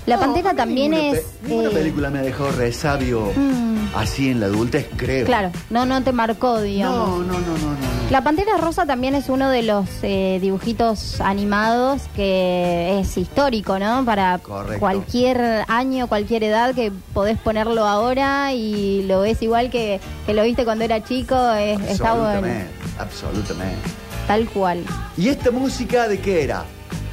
La 0.08 0.18
Pantera 0.20 0.54
también 0.56 0.92
Ninguna 0.92 1.12
es... 1.20 1.20
pe- 1.26 1.48
ninguna 1.48 1.70
eh, 1.70 1.74
película 1.74 2.10
me 2.10 2.20
ha 2.20 2.22
dejado 2.24 2.52
resabio 2.54 3.32
Mm. 3.36 3.96
así 3.96 4.30
en 4.30 4.40
la 4.40 4.48
adultez, 4.48 4.88
creo. 4.96 5.26
Claro, 5.26 5.52
no, 5.70 5.86
no 5.86 6.02
te 6.04 6.12
marcó, 6.12 6.60
digamos. 6.62 7.10
No, 7.10 7.18
no, 7.20 7.34
no, 7.40 7.40
no, 7.40 7.72
no. 7.72 7.92
La 8.10 8.24
Pantera 8.24 8.58
Rosa 8.58 8.86
también 8.86 9.16
es 9.16 9.30
uno 9.30 9.50
de 9.50 9.64
los 9.64 9.88
eh, 10.02 10.40
dibujitos 10.42 11.22
animados 11.22 12.02
que 12.16 13.00
es 13.00 13.16
histórico, 13.18 13.78
¿no? 13.80 14.04
Para 14.04 14.40
Correcto. 14.40 14.80
cualquier 14.80 15.64
año, 15.68 16.08
cualquier 16.08 16.44
edad 16.46 16.74
que 16.74 16.92
podés 17.14 17.38
ponerlo 17.38 17.86
ahora 17.86 18.54
y 18.54 19.04
lo 19.04 19.22
ves 19.22 19.42
igual 19.42 19.70
que, 19.70 20.00
que 20.26 20.34
lo 20.34 20.44
viste 20.44 20.66
cuando 20.66 20.84
era 20.84 21.04
chico, 21.04 21.36
es- 21.54 21.80
está 21.82 22.14
bueno. 22.14 22.30
Absolutamente, 22.48 22.68
absolutamente. 23.00 23.90
Tal 24.28 24.50
cual. 24.50 24.84
¿Y 25.18 25.30
esta 25.30 25.52
música 25.52 26.08
de 26.08 26.20
qué 26.20 26.44
era? 26.44 26.66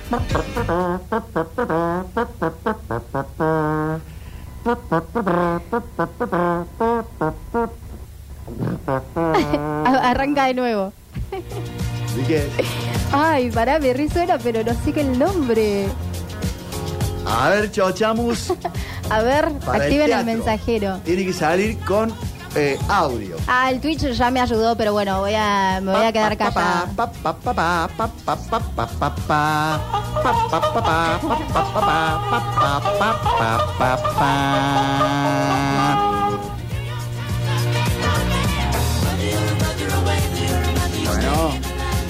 Arranca 9.85 10.47
de 10.47 10.55
nuevo. 10.55 10.93
¿De 12.17 12.23
qué? 12.27 12.49
Ay, 13.12 13.50
pará, 13.50 13.79
me 13.79 13.93
risuena, 13.93 14.38
pero 14.38 14.65
no 14.65 14.73
sé 14.83 14.93
qué 14.93 15.03
el 15.03 15.19
nombre. 15.19 15.88
A 17.27 17.50
ver, 17.50 17.71
chochamus. 17.71 18.55
A 19.11 19.23
ver, 19.23 19.50
Para 19.65 19.85
activen 19.85 20.12
el, 20.12 20.25
mensajero. 20.25 21.00
Tiene 21.05 21.27
que 21.27 21.33
salir 21.33 21.79
con 21.81 22.12
eh, 22.55 22.78
audio. 22.88 23.37
Ah, 23.47 23.71
el 23.71 23.81
Twitch 23.81 24.00
ya 24.12 24.31
me 24.31 24.40
ayudó, 24.40 24.76
pero 24.76 24.93
bueno, 24.93 25.21
voy 25.21 25.35
a, 25.35 25.81
me 25.83 25.93
voy 25.93 26.05
a 26.05 26.12
quedar 26.12 26.37
callada. 26.37 26.87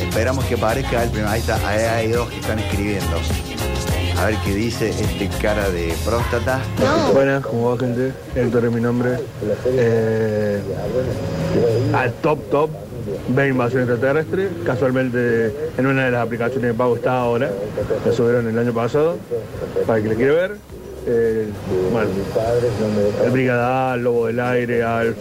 Esperamos 0.00 0.44
que 0.46 0.54
aparezca 0.54 1.04
el 1.04 1.10
primer. 1.10 1.28
Ahí 1.28 1.40
está, 1.40 1.56
hay 1.68 2.08
dos 2.08 2.28
que 2.28 2.40
están 2.40 2.58
escribiendo. 2.58 3.16
A 4.18 4.26
ver 4.26 4.36
qué 4.44 4.54
dice 4.54 4.88
este 4.88 5.28
cara 5.40 5.70
de 5.70 5.94
próstata. 6.04 6.60
Buenas, 7.12 7.44
¿cómo 7.44 7.70
va 7.70 7.78
gente? 7.78 8.12
Héctor 8.34 8.64
es 8.64 8.72
mi 8.72 8.80
nombre. 8.80 9.10
Eh, 9.66 10.60
al 11.94 12.12
top 12.14 12.38
top 12.50 12.70
ve 13.28 13.48
invasión 13.48 13.82
extraterrestre. 13.82 14.48
Casualmente 14.66 15.52
en 15.76 15.86
una 15.86 16.06
de 16.06 16.10
las 16.10 16.26
aplicaciones 16.26 16.72
de 16.72 16.74
pago 16.74 16.96
está 16.96 17.20
ahora. 17.20 17.50
La 18.04 18.12
subieron 18.12 18.48
el 18.48 18.58
año 18.58 18.72
pasado. 18.72 19.16
Para 19.86 19.98
el 19.98 20.02
que 20.02 20.08
le 20.10 20.16
quiere 20.16 20.32
ver. 20.32 20.56
Eh, 21.06 21.46
bueno, 21.92 22.10
el 23.24 23.30
Brigada 23.30 23.92
A, 23.92 23.94
el 23.94 24.02
Lobo 24.02 24.26
del 24.26 24.40
Aire, 24.40 24.82
Alf. 24.82 25.16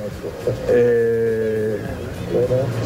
eh, 0.70 1.78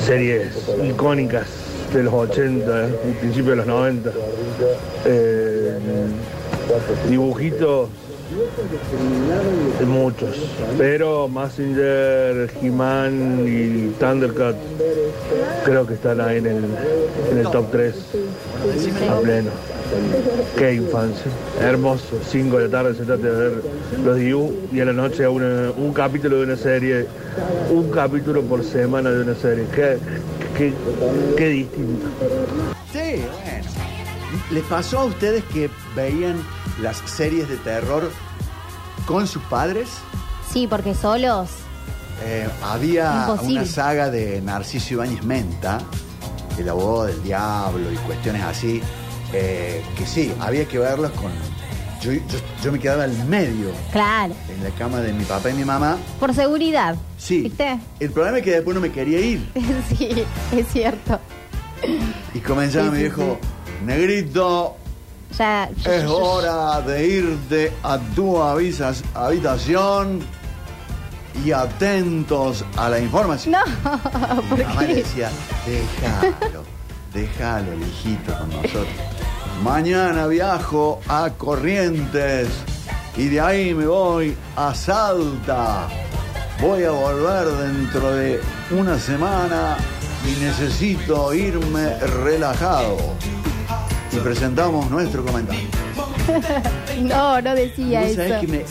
series 0.06 0.52
icónicas 0.84 1.48
de 1.94 2.04
los 2.04 2.14
80 2.14 2.90
y 3.10 3.12
principios 3.14 3.50
de 3.52 3.56
los 3.56 3.66
90. 3.66 4.12
Eh, 5.06 5.51
dibujitos 7.10 7.90
de 9.80 9.86
muchos, 9.86 10.38
pero 10.78 11.28
Massinger, 11.28 12.50
He-Man 12.62 13.44
y 13.46 13.90
Thundercat 14.00 14.56
creo 15.66 15.86
que 15.86 15.96
están 15.96 16.22
ahí 16.22 16.38
en 16.38 16.46
el, 16.46 16.64
en 17.32 17.38
el 17.40 17.50
top 17.52 17.66
3 17.72 17.94
a 19.10 19.20
pleno. 19.20 19.50
Qué 20.58 20.76
infancia, 20.76 21.30
hermoso, 21.62 22.18
5 22.26 22.58
de 22.60 22.64
la 22.66 22.72
tarde 22.72 22.96
sentate 22.96 23.28
a 23.28 23.32
ver 23.32 23.52
los 24.06 24.16
dibujos 24.16 24.54
y 24.72 24.80
a 24.80 24.86
la 24.86 24.94
noche 24.94 25.28
una- 25.28 25.72
un 25.76 25.92
capítulo 25.92 26.38
de 26.38 26.44
una 26.46 26.56
serie, 26.56 27.08
un 27.70 27.90
capítulo 27.92 28.42
por 28.44 28.64
semana 28.64 29.12
de 29.12 29.24
una 29.24 29.36
serie, 29.36 29.66
qué, 29.76 29.98
qué, 30.58 30.72
qué 31.36 31.50
distinto. 31.50 32.06
¿Les 34.52 34.64
pasó 34.66 35.00
a 35.00 35.06
ustedes 35.06 35.44
que 35.46 35.70
veían 35.96 36.36
las 36.82 36.98
series 37.06 37.48
de 37.48 37.58
terror 37.58 38.12
con 39.06 39.28
sus 39.28 39.42
padres? 39.44 39.90
Sí, 40.52 40.68
porque 40.68 40.94
solos. 40.94 41.50
Eh, 42.24 42.48
había 42.64 43.26
Imposible. 43.30 43.60
una 43.62 43.66
saga 43.66 44.10
de 44.10 44.42
Narciso 44.42 44.96
Ibáñez 44.96 45.24
Menta, 45.24 45.80
el 46.58 46.68
abogado 46.70 47.06
del 47.06 47.24
diablo 47.24 47.92
y 47.92 47.96
cuestiones 47.98 48.44
así, 48.44 48.82
eh, 49.34 49.84
que 49.98 50.06
sí, 50.06 50.34
había 50.40 50.66
que 50.68 50.78
verlos 50.78 51.12
con... 51.12 51.32
Yo, 52.02 52.12
yo, 52.14 52.20
yo 52.64 52.72
me 52.72 52.80
quedaba 52.80 53.04
al 53.04 53.16
medio, 53.26 53.70
Claro, 53.92 54.34
en 54.50 54.64
la 54.64 54.72
cama 54.72 55.00
de 55.02 55.14
mi 55.14 55.24
papá 55.24 55.52
y 55.52 55.54
mi 55.54 55.64
mamá. 55.64 55.98
por 56.20 56.34
seguridad. 56.34 56.96
Sí. 57.18 57.44
¿Viste? 57.44 57.80
El 58.00 58.10
problema 58.12 58.40
es 58.40 58.44
que 58.44 58.52
después 58.52 58.74
no 58.76 58.82
me 58.82 58.92
quería 58.92 59.20
ir. 59.20 59.48
sí, 59.98 60.26
es 60.52 60.68
cierto. 60.74 61.20
Y 62.34 62.40
comenzaba 62.40 62.86
Sí, 62.86 62.92
mi 62.92 62.98
sí, 62.98 63.02
viejo, 63.04 63.40
negrito. 63.86 64.76
Es 65.86 66.06
hora 66.06 66.82
de 66.82 67.08
irte 67.08 67.74
a 67.84 67.98
tu 68.16 68.38
avisas- 68.38 69.04
habitación 69.16 70.20
y 71.46 71.52
atentos 71.54 72.66
a 72.76 72.90
la 72.90 73.00
información. 73.00 73.54
No, 73.56 74.42
¿por 74.50 74.58
Mi 74.58 74.64
mamá 74.66 74.82
le 74.82 74.88
qué? 74.88 74.96
decía, 74.96 75.30
déjalo, 75.66 76.64
déjalo, 77.14 77.72
el 77.72 77.82
hijito 77.82 78.38
con 78.38 78.50
nosotros. 78.50 78.88
Mañana 79.64 80.28
viajo 80.28 81.00
a 81.08 81.30
Corrientes 81.38 82.50
y 83.16 83.30
de 83.30 83.40
ahí 83.42 83.74
me 83.74 83.86
voy 83.88 84.36
a 84.58 84.76
Salta. 84.76 85.88
Voy 86.60 86.84
a 86.84 86.92
volver 86.92 87.48
dentro 87.48 88.12
de 88.14 88.42
una 88.72 89.00
semana 89.00 89.78
y 90.28 90.40
necesito 90.44 91.34
irme 91.34 91.98
relajado. 92.00 92.98
Y 94.14 94.18
presentamos 94.18 94.90
nuestro 94.90 95.24
comentario. 95.26 95.62
No, 97.02 97.42
no 97.42 97.56
decía 97.56 98.02
¿Vos 98.02 98.10
eso. 98.12 98.16
sabés 98.22 98.40
que 98.42 98.48
me, 98.48 98.58
me- 98.60 98.64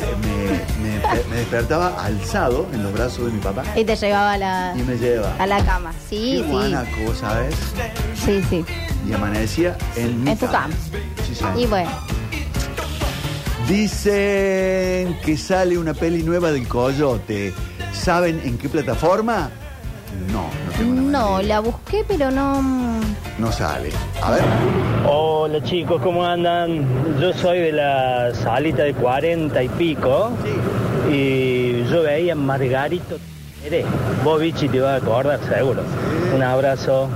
me- 0.83 1.25
me 1.31 1.37
despertaba 1.37 2.03
alzado 2.03 2.67
en 2.73 2.83
los 2.85 2.93
brazos 2.93 3.27
de 3.27 3.33
mi 3.33 3.41
papá 3.41 3.65
Y 3.77 3.85
te 3.85 3.97
llevaba 3.97 4.33
a 4.33 4.39
la, 4.39 4.75
y 4.77 4.83
me 4.83 4.97
lleva? 4.97 5.35
a 5.39 5.47
la 5.47 5.63
cama. 5.65 5.93
Sí, 6.09 6.43
Qué 6.47 6.69
sí. 6.69 7.15
¿sabes? 7.21 7.55
Sí, 8.25 8.43
sí. 8.49 8.65
Y 9.09 9.13
amanecía 9.13 9.77
en 9.97 10.23
mi 10.25 10.31
En 10.31 10.39
tu 10.39 10.47
cama. 10.47 10.73
Sí. 11.27 11.45
Y 11.61 11.67
bueno, 11.67 11.91
Dicen 13.69 15.17
que 15.25 15.37
sale 15.37 15.77
una 15.79 15.95
peli 15.95 16.23
nueva 16.23 16.51
del 16.53 16.67
Coyote. 16.67 17.53
¿Saben 17.93 18.41
en 18.45 18.59
qué 18.59 18.69
plataforma? 18.69 19.51
No, 20.33 20.43
no 20.43 20.73
tengo 20.77 21.01
no, 21.11 21.43
la 21.43 21.61
busqué, 21.61 22.05
pero 22.07 22.31
no. 22.31 23.01
No 23.41 23.51
sale. 23.51 23.89
A 24.23 24.33
ver. 24.33 24.43
Hola 25.09 25.63
chicos, 25.63 26.03
¿cómo 26.03 26.27
andan? 26.27 26.87
Yo 27.19 27.33
soy 27.33 27.59
de 27.59 27.73
la 27.73 28.35
salita 28.35 28.83
de 28.83 28.93
40 28.93 29.63
y 29.63 29.69
pico 29.71 30.31
y 31.11 31.83
yo 31.85 32.03
veía 32.03 32.35
Margarito 32.35 33.17
Tereré. 33.63 33.87
Vos, 34.23 34.43
Vichy, 34.43 34.69
te 34.69 34.81
vas 34.81 35.01
a 35.01 35.05
acordar 35.07 35.41
seguro. 35.49 35.83
Un 36.35 36.43
abrazo. 36.43 37.09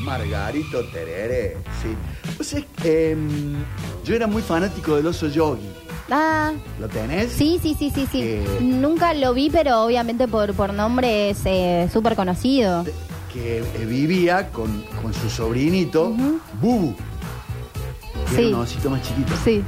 Margarito 0.00 0.82
Terere, 0.86 1.58
sí. 1.82 1.94
O 2.40 2.42
sea, 2.42 2.62
em, 2.82 3.54
yo 4.02 4.14
era 4.14 4.26
muy 4.26 4.40
fanático 4.40 4.96
del 4.96 5.08
oso 5.08 5.28
yogi. 5.28 5.68
Ah, 6.10 6.52
¿Lo 6.80 6.88
tenés? 6.88 7.32
sí, 7.32 7.58
sí, 7.62 7.76
sí, 7.78 7.90
sí, 7.94 8.08
sí. 8.10 8.22
Eh. 8.22 8.46
Nunca 8.62 9.12
lo 9.12 9.34
vi, 9.34 9.50
pero 9.50 9.82
obviamente 9.84 10.26
por, 10.26 10.54
por 10.54 10.72
nombre 10.72 11.28
es 11.30 11.42
eh, 11.44 11.90
súper 11.92 12.16
conocido. 12.16 12.86
Que 13.34 13.58
eh, 13.58 13.84
vivía 13.86 14.48
con, 14.50 14.82
con 15.02 15.12
su 15.12 15.28
sobrinito, 15.28 16.10
Bubu. 16.60 16.94
Que 18.30 18.36
Sí. 18.36 18.42
era 18.48 18.56
un 18.56 18.62
osito 18.62 18.88
más 18.90 19.02
chiquito. 19.02 19.34
Sí. 19.44 19.62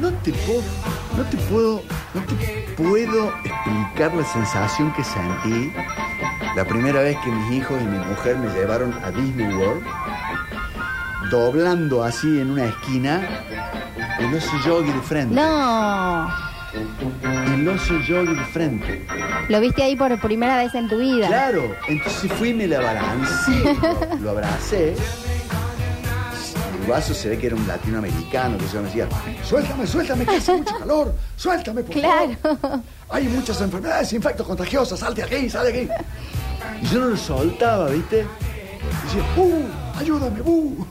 No 0.00 0.10
te 0.12 0.32
puedo, 0.32 0.62
no 1.16 1.22
te 1.24 1.36
puedo, 1.48 1.82
no 2.14 2.20
te 2.22 2.34
puedo 2.76 3.32
explicar 3.44 4.14
la 4.14 4.24
sensación 4.24 4.92
que 4.94 5.02
sentí 5.04 5.72
La 6.56 6.64
primera 6.64 7.00
vez 7.02 7.16
que 7.24 7.30
mis 7.30 7.52
hijos 7.58 7.80
y 7.80 7.84
mi 7.84 7.98
mujer 7.98 8.36
me 8.38 8.48
llevaron 8.52 8.92
a 9.04 9.10
Disney 9.10 9.52
World, 9.54 9.82
doblando 11.30 12.02
así 12.04 12.40
en 12.40 12.50
una 12.50 12.66
esquina, 12.66 13.22
el 14.18 14.34
oso 14.34 14.50
yogi 14.64 14.90
de 14.92 15.00
frente. 15.00 15.34
No, 15.34 16.28
El 17.52 17.68
oso 17.68 17.98
yogi 18.00 18.34
de 18.34 18.44
frente. 18.46 19.02
lo 19.48 19.60
viste 19.60 19.82
ahí 19.82 19.96
por 19.96 20.18
primera 20.20 20.56
vez 20.56 20.74
en 20.74 20.88
tu 20.88 20.98
vida. 20.98 21.26
Claro, 21.26 21.74
entonces 21.88 22.32
fui 22.32 22.50
y 22.50 22.54
me 22.54 22.66
la 22.66 22.80
balancé, 22.80 23.62
lo, 24.14 24.16
lo 24.20 24.30
abracé. 24.30 24.94
El 26.82 26.88
vaso 26.88 27.14
se 27.14 27.28
ve 27.28 27.38
que 27.38 27.46
era 27.48 27.56
un 27.56 27.66
latinoamericano 27.68 28.58
que 28.58 28.66
yo 28.66 28.80
me 28.80 28.86
decía, 28.88 29.06
suéltame, 29.44 29.86
suéltame, 29.86 30.24
que 30.26 30.36
hace 30.36 30.52
mucho 30.56 30.78
calor, 30.78 31.14
suéltame, 31.36 31.82
por 31.82 31.94
Claro. 31.94 32.36
favor. 32.42 32.80
Hay 33.10 33.24
muchas 33.28 33.60
enfermedades, 33.60 34.12
infectos 34.12 34.46
contagiosos, 34.46 34.98
salte 34.98 35.22
aquí, 35.22 35.48
sal 35.50 35.66
de 35.72 35.80
aquí. 35.82 35.88
Y 36.82 36.86
yo 36.86 37.00
no 37.00 37.06
lo 37.08 37.16
soltaba, 37.16 37.88
¿viste? 37.90 38.24
Y 38.24 39.04
decía, 39.06 39.22
¡uh! 39.36 39.98
¡Ayúdame, 39.98 40.40
¡uh! 40.44 40.84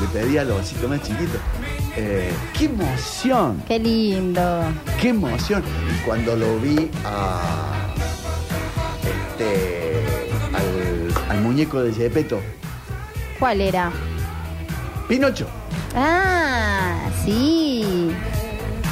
Le 0.00 0.06
pedía 0.20 0.40
al 0.42 0.50
osito 0.50 0.88
más 0.88 1.00
chiquito. 1.02 1.38
Eh, 1.96 2.32
¡Qué 2.56 2.66
emoción! 2.66 3.62
Qué 3.66 3.78
lindo. 3.78 4.62
¡Qué 5.00 5.08
emoción! 5.08 5.62
Y 5.92 6.04
cuando 6.04 6.36
lo 6.36 6.58
vi 6.60 6.90
a. 7.04 7.86
Este. 9.02 10.02
al, 10.54 11.30
al 11.30 11.42
muñeco 11.42 11.82
de 11.82 11.92
Gepetto, 11.92 12.40
¿Cuál 13.38 13.60
era? 13.62 13.90
Pinocho. 15.08 15.46
Ah, 15.96 17.08
sí. 17.24 18.10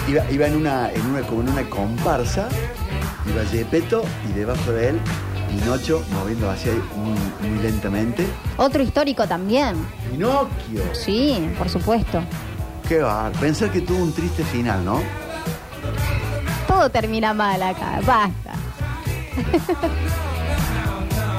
Iba, 0.08 0.30
iba 0.30 0.46
en 0.46 0.56
una, 0.56 0.90
en 0.90 1.06
una, 1.06 1.20
como 1.22 1.42
en 1.42 1.50
una 1.50 1.68
comparsa, 1.68 2.48
iba 3.30 3.44
Gepetto 3.44 4.02
y 4.28 4.32
debajo 4.32 4.72
de 4.72 4.88
él 4.88 5.00
Pinocho 5.48 6.02
moviendo 6.12 6.50
hacia 6.50 6.72
ahí 6.72 6.82
muy, 6.96 7.48
muy 7.50 7.62
lentamente. 7.62 8.26
Otro 8.56 8.82
histórico 8.82 9.26
también. 9.26 9.76
Pinocchio. 10.10 10.82
Sí, 10.92 11.50
por 11.56 11.68
supuesto. 11.68 12.22
Qué 12.88 13.00
bar. 13.02 13.32
Pensar 13.32 13.70
que 13.70 13.82
tuvo 13.82 14.02
un 14.02 14.12
triste 14.14 14.42
final, 14.44 14.82
¿no? 14.82 15.02
Todo 16.66 16.90
termina 16.90 17.34
mal 17.34 17.62
acá. 17.62 18.00
Basta. 18.06 18.54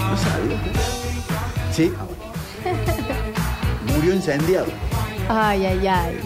¿No 0.09 0.17
sabía? 0.17 0.57
Sí. 1.71 1.91
Ah, 1.97 2.05
bueno. 2.05 3.95
Murió 3.95 4.13
incendiado. 4.13 4.67
Ay, 5.27 5.65
ay, 5.65 5.87
ay. 5.87 6.19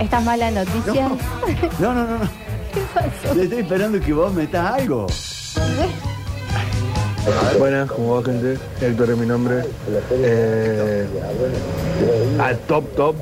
¿Estas 0.00 0.24
malas 0.24 0.52
noticias? 0.52 1.10
No, 1.78 1.94
no, 1.94 2.06
no, 2.06 2.18
no. 2.18 2.28
¿Qué 2.74 2.80
pasó? 2.92 3.34
Le 3.36 3.44
estoy 3.44 3.60
esperando 3.60 4.00
que 4.00 4.12
vos 4.12 4.32
metas 4.32 4.80
algo. 4.80 5.06
Buenas, 7.58 7.90
¿cómo 7.90 8.16
va 8.16 8.24
gente? 8.24 8.58
Héctor 8.80 9.10
es 9.10 9.18
mi 9.18 9.26
nombre. 9.26 9.64
Eh, 10.12 11.06
al 12.40 12.58
top 12.60 12.84
top, 12.94 13.16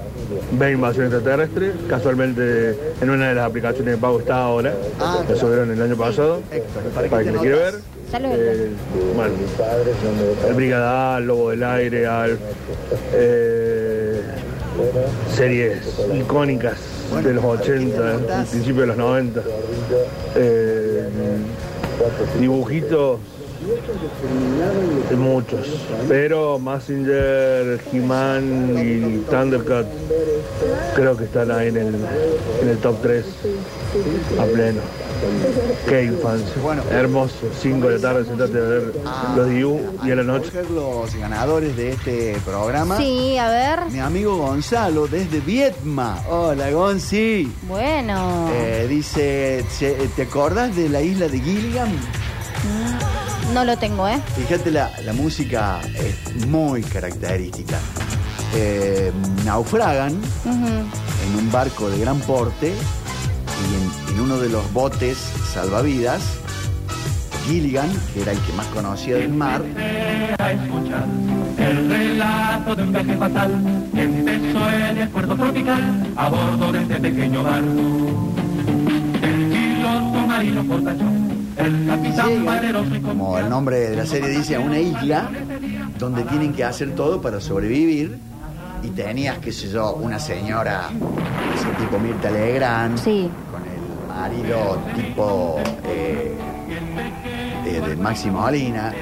ve 0.53 0.73
invasión 0.73 1.07
extraterrestre. 1.07 1.73
Casualmente 1.89 2.77
en 3.01 3.11
una 3.11 3.29
de 3.29 3.35
las 3.35 3.47
aplicaciones 3.47 3.95
de 3.95 4.01
pago 4.01 4.21
está 4.21 4.43
ahora. 4.45 4.75
Ah, 5.01 5.25
La 5.29 5.37
subieron 5.37 5.71
el 5.71 5.81
año 5.81 5.97
pasado. 5.97 6.41
¿para 6.95 7.09
Para 7.09 7.23
quien 7.23 7.35
te 7.35 7.41
le 7.43 7.49
quiere 7.49 7.57
ver. 7.57 7.75
Eh, 8.15 8.71
bueno, 9.17 9.35
el 10.49 10.55
Brigada 10.55 11.17
A, 11.17 11.21
Lobo 11.21 11.51
del 11.51 11.65
Aire, 11.65 12.07
Alf, 12.07 12.39
eh, 13.13 14.23
series 15.35 15.79
icónicas 16.15 16.79
de 17.23 17.35
los 17.35 17.45
80, 17.45 18.15
el 18.15 18.47
principio 18.47 18.83
de 18.83 18.87
los 18.87 18.97
90, 18.97 19.43
eh, 20.37 21.09
dibujitos 22.39 23.19
muchos, 25.17 25.67
pero 26.09 26.59
Massinger, 26.59 27.81
He-Man 27.93 28.75
y 28.79 29.19
Thundercat 29.31 29.87
creo 30.95 31.17
que 31.17 31.25
están 31.25 31.51
ahí 31.51 31.69
en 31.69 31.77
el, 31.77 31.95
en 32.63 32.69
el 32.69 32.79
top 32.79 32.97
3 33.03 33.25
a 34.41 34.45
pleno. 34.45 34.81
Qué 35.89 36.05
infancia. 36.05 36.53
Hermoso. 36.91 37.35
5 37.63 37.89
de 37.89 37.95
la 37.95 38.01
tarde 38.01 38.25
sentarte 38.27 38.59
a 38.59 38.61
ver 38.61 38.93
los 39.35 39.49
Diu 39.49 39.81
y 40.05 40.11
a 40.11 40.15
la 40.17 40.23
noche. 40.23 40.51
Los 40.75 41.15
ganadores 41.15 41.75
de 41.75 41.93
este 41.93 42.37
programa. 42.45 42.99
Sí, 42.99 43.39
a 43.39 43.49
ver. 43.49 43.91
Mi 43.91 44.01
amigo 44.01 44.37
Gonzalo 44.37 45.07
desde 45.07 45.41
Vietma. 45.41 46.23
Hola, 46.29 46.71
Gonzi. 46.71 47.51
Bueno. 47.63 48.51
Eh, 48.53 48.87
dice, 48.91 49.65
"Che, 49.79 49.95
¿te 50.15 50.23
acordás 50.23 50.77
de 50.77 50.91
la 50.91 51.01
isla 51.01 51.29
de 51.29 51.41
Gilligan? 51.41 51.89
No 53.57 53.65
lo 53.65 53.79
tengo, 53.79 54.07
¿eh? 54.07 54.21
Fíjate, 54.37 54.71
la, 54.71 54.91
la 55.03 55.15
música 55.15 55.81
es 55.95 56.47
muy 56.47 56.83
característica. 56.83 57.79
Eh, 58.55 59.11
naufragan 59.47 60.13
Ujú. 60.45 60.67
en 60.67 61.39
un 61.39 61.51
barco 61.51 61.89
de 61.89 61.99
gran 62.01 62.19
porte 62.21 62.75
y 62.75 64.11
en, 64.13 64.15
en 64.15 64.21
uno 64.21 64.37
de 64.37 64.51
los 64.51 64.71
botes 64.75 65.17
salvavidas, 65.55 66.21
Gilligan, 67.47 67.89
que 68.13 68.21
era 68.21 68.33
el 68.33 68.39
que 68.41 68.53
más 68.53 68.67
conocía 68.67 69.15
del 69.17 69.33
mar, 69.33 69.63
a 70.39 70.53
escuchar 70.53 71.07
el 71.57 71.89
relato 71.89 72.77
de 72.77 72.83
un 72.83 72.93
viaje 72.93 73.17
fatal 73.17 73.53
que 73.95 74.03
empezó 74.03 74.71
en 74.71 74.99
el 74.99 75.09
puerto 75.09 75.35
tropical 75.35 76.07
a 76.15 76.29
bordo 76.29 76.73
de 76.73 76.83
este 76.83 76.97
pequeño 76.97 77.43
barco. 77.43 78.35
El 79.23 79.49
piloto 79.49 80.27
marino 80.27 80.63
portachón, 80.65 81.26
como 83.03 83.39
el 83.39 83.49
nombre 83.49 83.79
de 83.91 83.97
la 83.97 84.07
serie 84.07 84.29
dice, 84.31 84.57
a 84.57 84.61
una 84.61 84.79
isla 84.79 85.31
donde 85.99 86.23
tienen 86.25 86.53
que 86.53 86.65
hacer 86.65 86.95
todo 86.95 87.21
para 87.21 87.41
sobrevivir. 87.41 88.19
Y 88.83 88.89
tenías, 88.91 89.39
qué 89.39 89.51
sé 89.51 89.69
yo, 89.71 89.95
una 89.95 90.19
señora, 90.21 90.91
ese 91.57 91.67
tipo 91.83 91.99
Mirta 91.99 92.31
Legrand, 92.31 92.99
Sí. 92.99 93.29
con 93.51 93.63
el 93.65 94.09
marido 94.39 94.79
tipo 94.95 95.57
eh, 95.89 96.35
de 97.65 97.97
Máximo 97.97 98.43
Molina, 98.43 98.93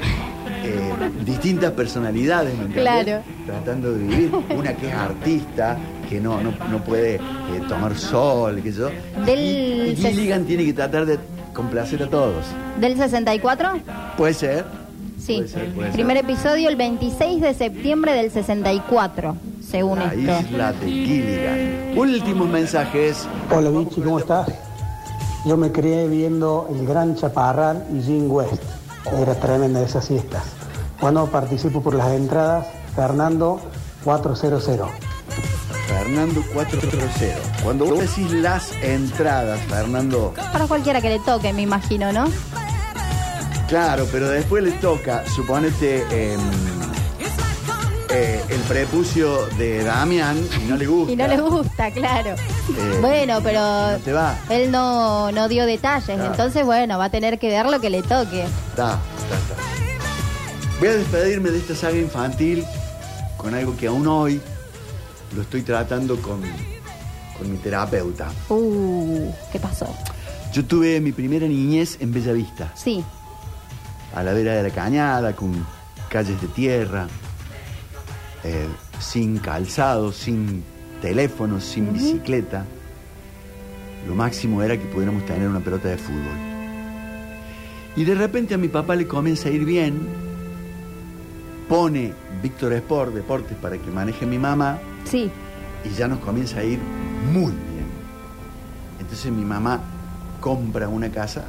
eh, 0.64 0.92
distintas 1.26 1.72
personalidades, 1.72 2.56
¿me? 2.56 2.72
Claro. 2.72 3.20
Tratando 3.44 3.92
de 3.92 3.98
vivir. 3.98 4.30
Una 4.56 4.72
que 4.74 4.88
es 4.88 4.94
artista, 4.94 5.76
que 6.08 6.18
no, 6.20 6.40
no, 6.40 6.52
no 6.70 6.82
puede 6.82 7.16
eh, 7.16 7.20
tomar 7.68 7.94
sol, 7.96 8.60
qué 8.62 8.72
sé 8.72 8.78
yo. 8.78 8.90
Del 9.26 9.38
Y, 9.40 9.90
y 9.90 9.96
ses- 9.96 10.12
Gilligan 10.12 10.44
tiene 10.44 10.64
que 10.64 10.72
tratar 10.72 11.04
de 11.04 11.18
complacer 11.54 12.02
a 12.02 12.08
todos. 12.10 12.44
¿Del 12.78 12.96
64? 12.98 13.70
Puede 14.18 14.34
ser. 14.34 14.64
Sí. 15.18 15.36
Puede 15.36 15.48
ser, 15.48 15.72
puede 15.74 15.86
ser. 15.88 15.94
Primer 15.94 16.16
episodio 16.18 16.68
el 16.68 16.76
26 16.76 17.40
de 17.40 17.54
septiembre 17.54 18.12
del 18.12 18.30
64, 18.30 19.36
según 19.66 19.98
La 20.00 20.12
esto. 20.12 20.48
isla 20.50 20.72
de 20.72 20.86
Gilligan. 20.86 21.98
Últimos 21.98 22.48
mensajes. 22.48 23.26
Hola 23.50 23.70
Vichy, 23.70 24.02
¿cómo 24.02 24.18
estás? 24.18 24.48
Yo 25.46 25.56
me 25.56 25.70
crié 25.72 26.08
viendo 26.08 26.68
El 26.70 26.86
Gran 26.86 27.14
Chaparral 27.16 27.84
y 27.96 28.02
Jim 28.02 28.30
West. 28.30 28.62
Era 29.18 29.34
tremenda 29.34 29.80
esas 29.82 30.04
siestas. 30.04 30.42
Bueno, 31.00 31.26
participo 31.26 31.82
por 31.82 31.94
las 31.94 32.10
entradas. 32.12 32.66
Fernando 32.96 33.60
400. 34.04 34.62
Fernando 35.88 36.42
400. 36.52 37.62
Cuando 37.62 37.86
vos 37.86 38.00
decís 38.00 38.32
las 38.32 38.72
entradas, 38.82 39.60
Fernando, 39.68 40.34
Para 40.52 40.66
cualquiera 40.66 41.00
que 41.00 41.08
le 41.08 41.18
toque, 41.20 41.52
me 41.52 41.62
imagino, 41.62 42.12
¿no? 42.12 42.26
claro, 43.68 44.06
pero 44.12 44.28
después 44.28 44.62
le 44.62 44.72
toca, 44.72 45.24
suponete, 45.26 46.02
em, 46.10 46.40
eh, 48.10 48.40
el 48.48 48.60
prepucio 48.60 49.46
de 49.58 49.82
Damián 49.82 50.36
y 50.62 50.68
no 50.68 50.76
le 50.76 50.86
gusta. 50.86 51.12
Y 51.12 51.16
no 51.16 51.26
le 51.26 51.40
gusta, 51.40 51.90
claro. 51.90 52.30
Eh, 52.30 52.98
bueno, 53.00 53.40
pero 53.42 53.60
no 53.92 53.98
te 53.98 54.12
va. 54.12 54.36
él 54.50 54.70
no, 54.70 55.32
no 55.32 55.48
dio 55.48 55.66
detalles, 55.66 56.20
entonces 56.20 56.64
bueno, 56.64 56.98
va 56.98 57.06
a 57.06 57.10
tener 57.10 57.38
que 57.38 57.48
ver 57.48 57.66
lo 57.66 57.80
que 57.80 57.90
le 57.90 58.02
toque. 58.02 58.44
Está, 58.44 59.00
está, 59.18 59.36
está. 59.36 59.54
Voy 60.78 60.88
a 60.88 60.94
despedirme 60.96 61.50
de 61.50 61.58
esta 61.58 61.74
saga 61.74 61.96
infantil 61.96 62.64
con 63.36 63.54
algo 63.54 63.76
que 63.76 63.86
aún 63.88 64.06
hoy 64.06 64.40
lo 65.34 65.42
estoy 65.42 65.62
tratando 65.62 66.16
con, 66.20 66.40
con 67.38 67.50
mi 67.50 67.56
terapeuta. 67.58 68.30
Uh, 68.48 69.30
¿qué 69.52 69.58
pasó? 69.58 69.94
Yo 70.52 70.64
tuve 70.64 71.00
mi 71.00 71.12
primera 71.12 71.46
niñez 71.46 71.96
en 72.00 72.12
Bellavista, 72.12 72.72
Sí, 72.76 73.04
a 74.14 74.22
la 74.22 74.32
vera 74.32 74.54
de 74.54 74.62
la 74.62 74.70
cañada, 74.70 75.34
con 75.34 75.66
calles 76.08 76.40
de 76.40 76.46
tierra, 76.48 77.08
eh, 78.44 78.68
sin 79.00 79.38
calzado, 79.38 80.12
sin 80.12 80.62
teléfono, 81.02 81.60
sin 81.60 81.92
bicicleta. 81.92 82.64
Lo 84.06 84.14
máximo 84.14 84.62
era 84.62 84.76
que 84.76 84.84
pudiéramos 84.84 85.26
tener 85.26 85.48
una 85.48 85.60
pelota 85.60 85.88
de 85.88 85.98
fútbol. 85.98 86.38
Y 87.96 88.04
de 88.04 88.14
repente 88.14 88.54
a 88.54 88.58
mi 88.58 88.68
papá 88.68 88.94
le 88.94 89.06
comienza 89.06 89.48
a 89.48 89.52
ir 89.52 89.64
bien, 89.64 90.23
pone 91.68 92.12
Víctor 92.42 92.72
Sport, 92.74 93.14
deportes 93.14 93.56
para 93.56 93.76
que 93.78 93.90
maneje 93.90 94.26
mi 94.26 94.38
mamá, 94.38 94.78
sí. 95.04 95.30
y 95.84 95.88
ya 95.94 96.08
nos 96.08 96.18
comienza 96.20 96.58
a 96.60 96.64
ir 96.64 96.78
muy 97.32 97.52
bien. 97.52 97.84
Entonces 99.00 99.30
mi 99.32 99.44
mamá 99.44 99.80
compra 100.40 100.88
una 100.88 101.10
casa, 101.10 101.44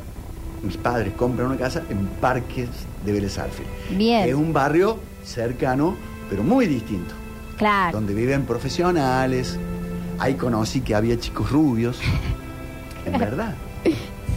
mis 0.63 0.78
padres 0.78 1.13
compran 1.13 1.47
una 1.47 1.58
casa 1.58 1.84
en 1.89 2.06
Parques 2.21 2.69
de 3.06 3.12
Vélez 3.12 3.38
Arfield. 3.38 3.69
Bien. 3.97 4.28
Es 4.28 4.36
un 4.36 4.51
barrio 4.54 4.97
cercano, 5.23 5.95
pero 6.30 6.43
muy 6.43 6.65
distinto, 6.67 7.13
Claro. 7.58 7.97
donde 7.97 8.13
viven 8.13 8.43
profesionales. 8.43 9.58
Ahí 10.17 10.36
conocí 10.36 10.82
que 10.82 10.95
había 10.95 11.19
chicos 11.19 11.51
rubios. 11.51 11.99
En 13.06 13.19
verdad. 13.19 13.54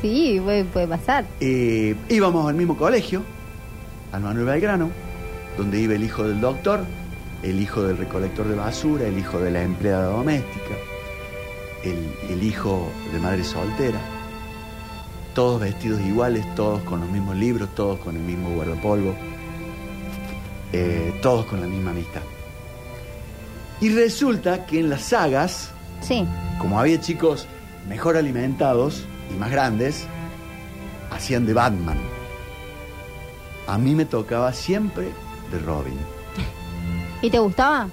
Sí, 0.02 0.38
puede, 0.44 0.64
puede 0.64 0.86
pasar. 0.86 1.24
Eh, 1.40 1.96
íbamos 2.10 2.46
al 2.46 2.54
mismo 2.54 2.76
colegio, 2.76 3.22
al 4.12 4.20
Manuel 4.20 4.44
Belgrano, 4.44 4.90
donde 5.58 5.80
iba 5.80 5.94
el 5.94 6.04
hijo 6.04 6.22
del 6.22 6.40
doctor, 6.40 6.80
el 7.42 7.60
hijo 7.60 7.82
del 7.82 7.98
recolector 7.98 8.46
de 8.48 8.54
basura, 8.54 9.06
el 9.06 9.18
hijo 9.18 9.38
de 9.40 9.50
la 9.50 9.62
empleada 9.62 10.04
doméstica, 10.06 10.74
el, 11.84 12.10
el 12.30 12.42
hijo 12.42 12.90
de 13.12 13.18
madre 13.18 13.44
soltera. 13.44 14.00
Todos 15.34 15.60
vestidos 15.60 16.00
iguales, 16.00 16.46
todos 16.54 16.82
con 16.84 17.00
los 17.00 17.10
mismos 17.10 17.36
libros, 17.36 17.68
todos 17.74 17.98
con 17.98 18.16
el 18.16 18.22
mismo 18.22 18.50
guardapolvo, 18.50 19.14
eh, 20.72 21.12
todos 21.22 21.46
con 21.46 21.60
la 21.60 21.66
misma 21.66 21.90
amistad. 21.90 22.22
Y 23.80 23.90
resulta 23.90 24.64
que 24.66 24.80
en 24.80 24.90
las 24.90 25.02
sagas, 25.02 25.70
Sí. 26.00 26.24
como 26.60 26.78
había 26.80 27.00
chicos 27.00 27.46
mejor 27.88 28.16
alimentados 28.16 29.04
y 29.32 29.38
más 29.38 29.50
grandes, 29.50 30.06
hacían 31.10 31.46
de 31.46 31.54
Batman. 31.54 31.98
A 33.66 33.78
mí 33.78 33.94
me 33.94 34.04
tocaba 34.04 34.52
siempre 34.52 35.08
de 35.50 35.58
Robin. 35.60 35.98
¿Y 37.22 37.30
te 37.30 37.38
gustaba? 37.38 37.88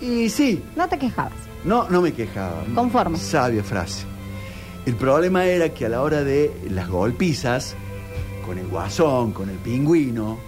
Y 0.00 0.28
sí, 0.28 0.62
No 0.76 0.88
te 0.88 0.96
quejabas. 0.98 1.32
no, 1.64 1.88
no 1.88 2.00
me 2.00 2.12
quejaba. 2.12 2.62
Conforme. 2.74 3.18
Sabia 3.18 3.62
frase. 3.64 4.04
El 4.86 4.94
problema 4.94 5.44
era 5.44 5.68
que 5.74 5.86
a 5.86 5.88
la 5.88 6.02
hora 6.02 6.22
de 6.24 6.52
las 6.70 6.88
golpizas, 6.88 7.74
con 8.46 8.58
el 8.58 8.68
guasón, 8.68 9.32
con 9.32 9.50
el 9.50 9.56
pingüino, 9.56 10.38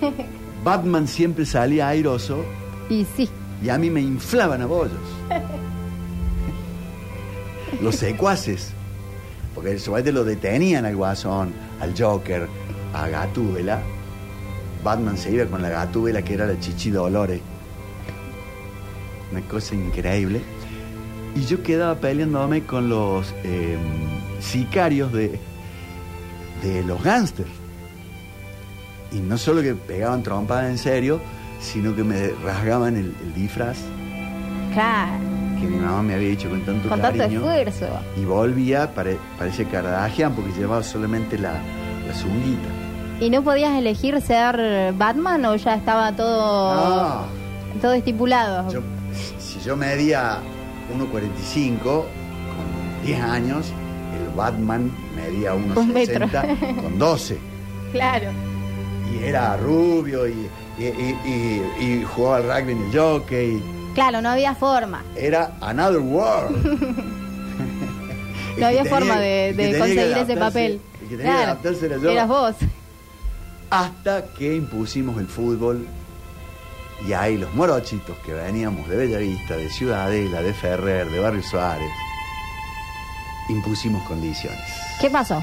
Batman 0.64 1.06
siempre 1.08 1.44
salía 1.46 1.88
airoso 1.88 2.44
Y 2.88 3.04
sí. 3.16 3.28
y 3.62 3.68
a 3.70 3.78
mí 3.78 3.90
me 3.90 4.00
inflaban 4.00 4.62
a 4.62 4.66
bollos. 4.66 4.92
Los 7.82 7.96
secuaces. 7.96 8.72
Porque 9.54 9.78
supuestamente 9.78 10.12
lo 10.12 10.24
detenían 10.24 10.84
al 10.84 10.96
guasón, 10.96 11.52
al 11.80 11.94
Joker, 11.98 12.46
a 12.92 13.08
Gatúbela. 13.08 13.80
Batman 14.86 15.18
se 15.18 15.32
iba 15.32 15.44
con 15.46 15.60
la 15.62 15.68
Gatúbela 15.68 16.22
que 16.22 16.34
era 16.34 16.46
la 16.46 16.58
Chichi 16.60 16.90
Dolores. 16.90 17.40
Una 19.32 19.40
cosa 19.42 19.74
increíble. 19.74 20.40
Y 21.34 21.44
yo 21.44 21.60
quedaba 21.62 21.96
peleándome 21.96 22.62
con 22.62 22.88
los 22.88 23.34
eh, 23.42 23.76
sicarios 24.40 25.12
de, 25.12 25.38
de 26.62 26.84
los 26.84 27.02
gángsters. 27.02 27.50
Y 29.10 29.16
no 29.18 29.36
solo 29.36 29.60
que 29.60 29.74
pegaban 29.74 30.22
trompadas 30.22 30.70
en 30.70 30.78
serio, 30.78 31.20
sino 31.60 31.94
que 31.96 32.04
me 32.04 32.28
rasgaban 32.44 32.96
el, 32.96 33.14
el 33.24 33.34
disfraz 33.34 33.78
Claro. 34.72 35.18
que 35.60 35.66
mi 35.66 35.76
mamá 35.78 36.02
me 36.02 36.14
había 36.14 36.28
hecho 36.30 36.48
con 36.48 36.60
tanto 36.64 36.88
Con 36.88 37.00
tanto 37.00 37.22
esfuerzo. 37.24 37.86
Y 38.16 38.24
volvía, 38.24 38.94
pare, 38.94 39.16
parecía 39.38 39.64
Kardashian 39.68 40.32
porque 40.34 40.52
llevaba 40.52 40.82
solamente 40.82 41.38
la, 41.38 41.52
la 42.06 42.14
zunguita. 42.14 42.68
¿Y 43.20 43.30
no 43.30 43.42
podías 43.42 43.76
elegir 43.78 44.20
ser 44.20 44.92
Batman 44.92 45.44
o 45.46 45.56
ya 45.56 45.74
estaba 45.74 46.12
todo, 46.12 47.24
todo 47.80 47.92
estipulado? 47.94 48.70
Yo- 48.70 48.82
si 49.38 49.58
yo 49.60 49.74
medía 49.76 50.38
1,45 50.94 51.78
con 51.82 52.04
10 53.04 53.20
años, 53.22 53.66
el 54.20 54.34
Batman 54.36 54.90
medía 55.14 55.54
Un 55.54 55.66
metro. 55.92 56.26
1,60 56.26 56.82
con 56.82 56.98
12. 56.98 57.38
Claro. 57.92 58.30
Y 59.14 59.24
era 59.24 59.56
rubio 59.56 60.26
y, 60.28 60.48
y, 60.78 60.84
y- 60.84 61.18
y- 61.24 61.84
y 61.84 62.04
jugaba 62.04 62.36
al 62.36 62.42
rugby 62.60 62.72
en 62.72 62.82
el 62.82 62.98
jockey. 62.98 63.62
Claro, 63.94 64.20
no 64.20 64.28
había 64.28 64.54
forma. 64.54 65.02
Era 65.16 65.52
Another 65.62 66.00
World. 66.00 67.04
No 68.58 68.66
había 68.66 68.84
forma 68.86 69.18
de, 69.20 69.50
el 69.50 69.56
que 69.56 69.62
de 69.66 69.72
tenía 69.72 69.72
que 69.72 69.78
conseguir 69.94 70.16
ese 70.16 70.32
adaptarse- 70.34 70.38
papel. 70.38 70.80
El 71.02 71.08
que 71.08 71.16
tenía 71.18 71.36
que 71.36 71.42
adaptarse 71.44 71.86
era 71.86 71.96
yo. 71.98 72.10
Eras 72.10 72.28
vos. 72.28 72.54
Hasta 73.80 74.24
que 74.34 74.54
impusimos 74.56 75.18
el 75.18 75.26
fútbol 75.26 75.86
y 77.06 77.12
ahí 77.12 77.36
los 77.36 77.52
morochitos 77.54 78.16
que 78.24 78.32
veníamos 78.32 78.88
de 78.88 78.96
Bellavista, 78.96 79.56
de 79.56 79.68
Ciudadela, 79.70 80.40
de 80.42 80.54
Ferrer, 80.54 81.10
de 81.10 81.20
Barrio 81.20 81.42
Suárez, 81.42 81.90
impusimos 83.48 84.02
condiciones. 84.04 84.60
¿Qué 85.00 85.10
pasó? 85.10 85.42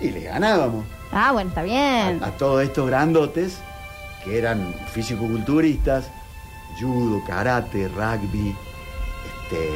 Y 0.00 0.10
le 0.10 0.20
ganábamos 0.22 0.84
Ah, 1.12 1.32
bueno, 1.32 1.50
está 1.50 1.62
bien. 1.62 2.20
a 2.24 2.30
todos 2.38 2.62
estos 2.62 2.86
grandotes 2.88 3.58
que 4.24 4.38
eran 4.38 4.74
físico-culturistas, 4.92 6.06
judo, 6.80 7.22
karate, 7.26 7.88
rugby, 7.88 8.56
este, 9.26 9.68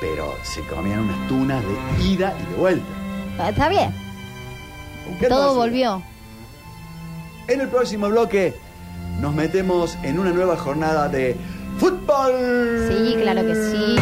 pero 0.00 0.34
se 0.42 0.60
comían 0.66 1.00
unas 1.00 1.28
tunas 1.28 1.62
de 1.64 2.04
ida 2.04 2.36
y 2.42 2.50
de 2.52 2.56
vuelta. 2.56 2.86
Ah, 3.38 3.50
Está 3.50 3.68
bien. 3.68 3.94
Todo 5.28 5.54
volvió. 5.54 6.02
En 7.48 7.60
el 7.60 7.68
próximo 7.68 8.08
bloque 8.08 8.54
nos 9.20 9.34
metemos 9.34 9.96
en 10.02 10.18
una 10.18 10.30
nueva 10.32 10.56
jornada 10.56 11.08
de 11.08 11.36
fútbol. 11.78 12.32
Sí, 12.88 13.14
claro 13.20 13.46
que 13.46 13.54
sí. 13.54 13.96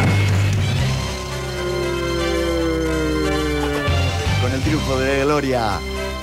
Con 4.41 4.51
el 4.51 4.61
triunfo 4.61 4.99
de 4.99 5.23
Gloria, 5.25 5.79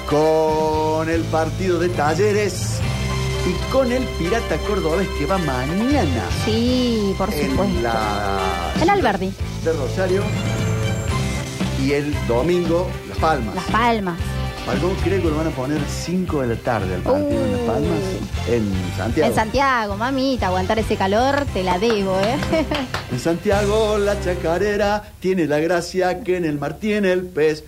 con 0.08 1.08
el 1.08 1.22
partido 1.22 1.78
de 1.78 1.88
Talleres 1.90 2.78
y 3.48 3.72
con 3.72 3.90
el 3.90 4.04
Pirata 4.18 4.56
Cordobés 4.68 5.08
que 5.18 5.26
va 5.26 5.38
mañana 5.38 6.24
Sí, 6.44 7.14
por 7.18 7.32
en 7.32 7.50
supuesto. 7.50 7.80
la 7.82 8.38
El 8.80 8.88
Alberdi. 8.90 9.32
de 9.64 9.72
Rosario 9.72 10.22
y 11.84 11.92
el 11.92 12.14
domingo 12.28 12.88
Las 13.08 13.18
Palmas. 13.18 13.54
Las 13.56 13.64
Palmas. 13.66 14.18
Falcón 14.66 14.94
creo 15.02 15.20
que 15.20 15.28
lo 15.28 15.36
van 15.36 15.48
a 15.48 15.50
poner 15.50 15.80
5 15.88 16.42
de 16.42 16.46
la 16.46 16.56
tarde 16.56 16.94
al 16.94 17.00
partido 17.00 17.44
en 17.44 17.52
Las 17.52 17.60
Palmas, 17.62 17.98
en 18.48 18.72
Santiago. 18.96 19.28
En 19.28 19.34
Santiago, 19.34 19.96
mamita, 19.96 20.46
aguantar 20.46 20.78
ese 20.78 20.96
calor, 20.96 21.44
te 21.52 21.64
la 21.64 21.78
debo, 21.78 22.18
¿eh? 22.20 22.36
En 23.12 23.18
Santiago 23.18 23.98
la 23.98 24.18
chacarera 24.20 25.02
tiene 25.20 25.46
la 25.46 25.58
gracia 25.58 26.22
que 26.22 26.36
en 26.36 26.46
el 26.46 26.58
mar 26.58 26.78
tiene 26.78 27.12
el 27.12 27.24
pez. 27.26 27.64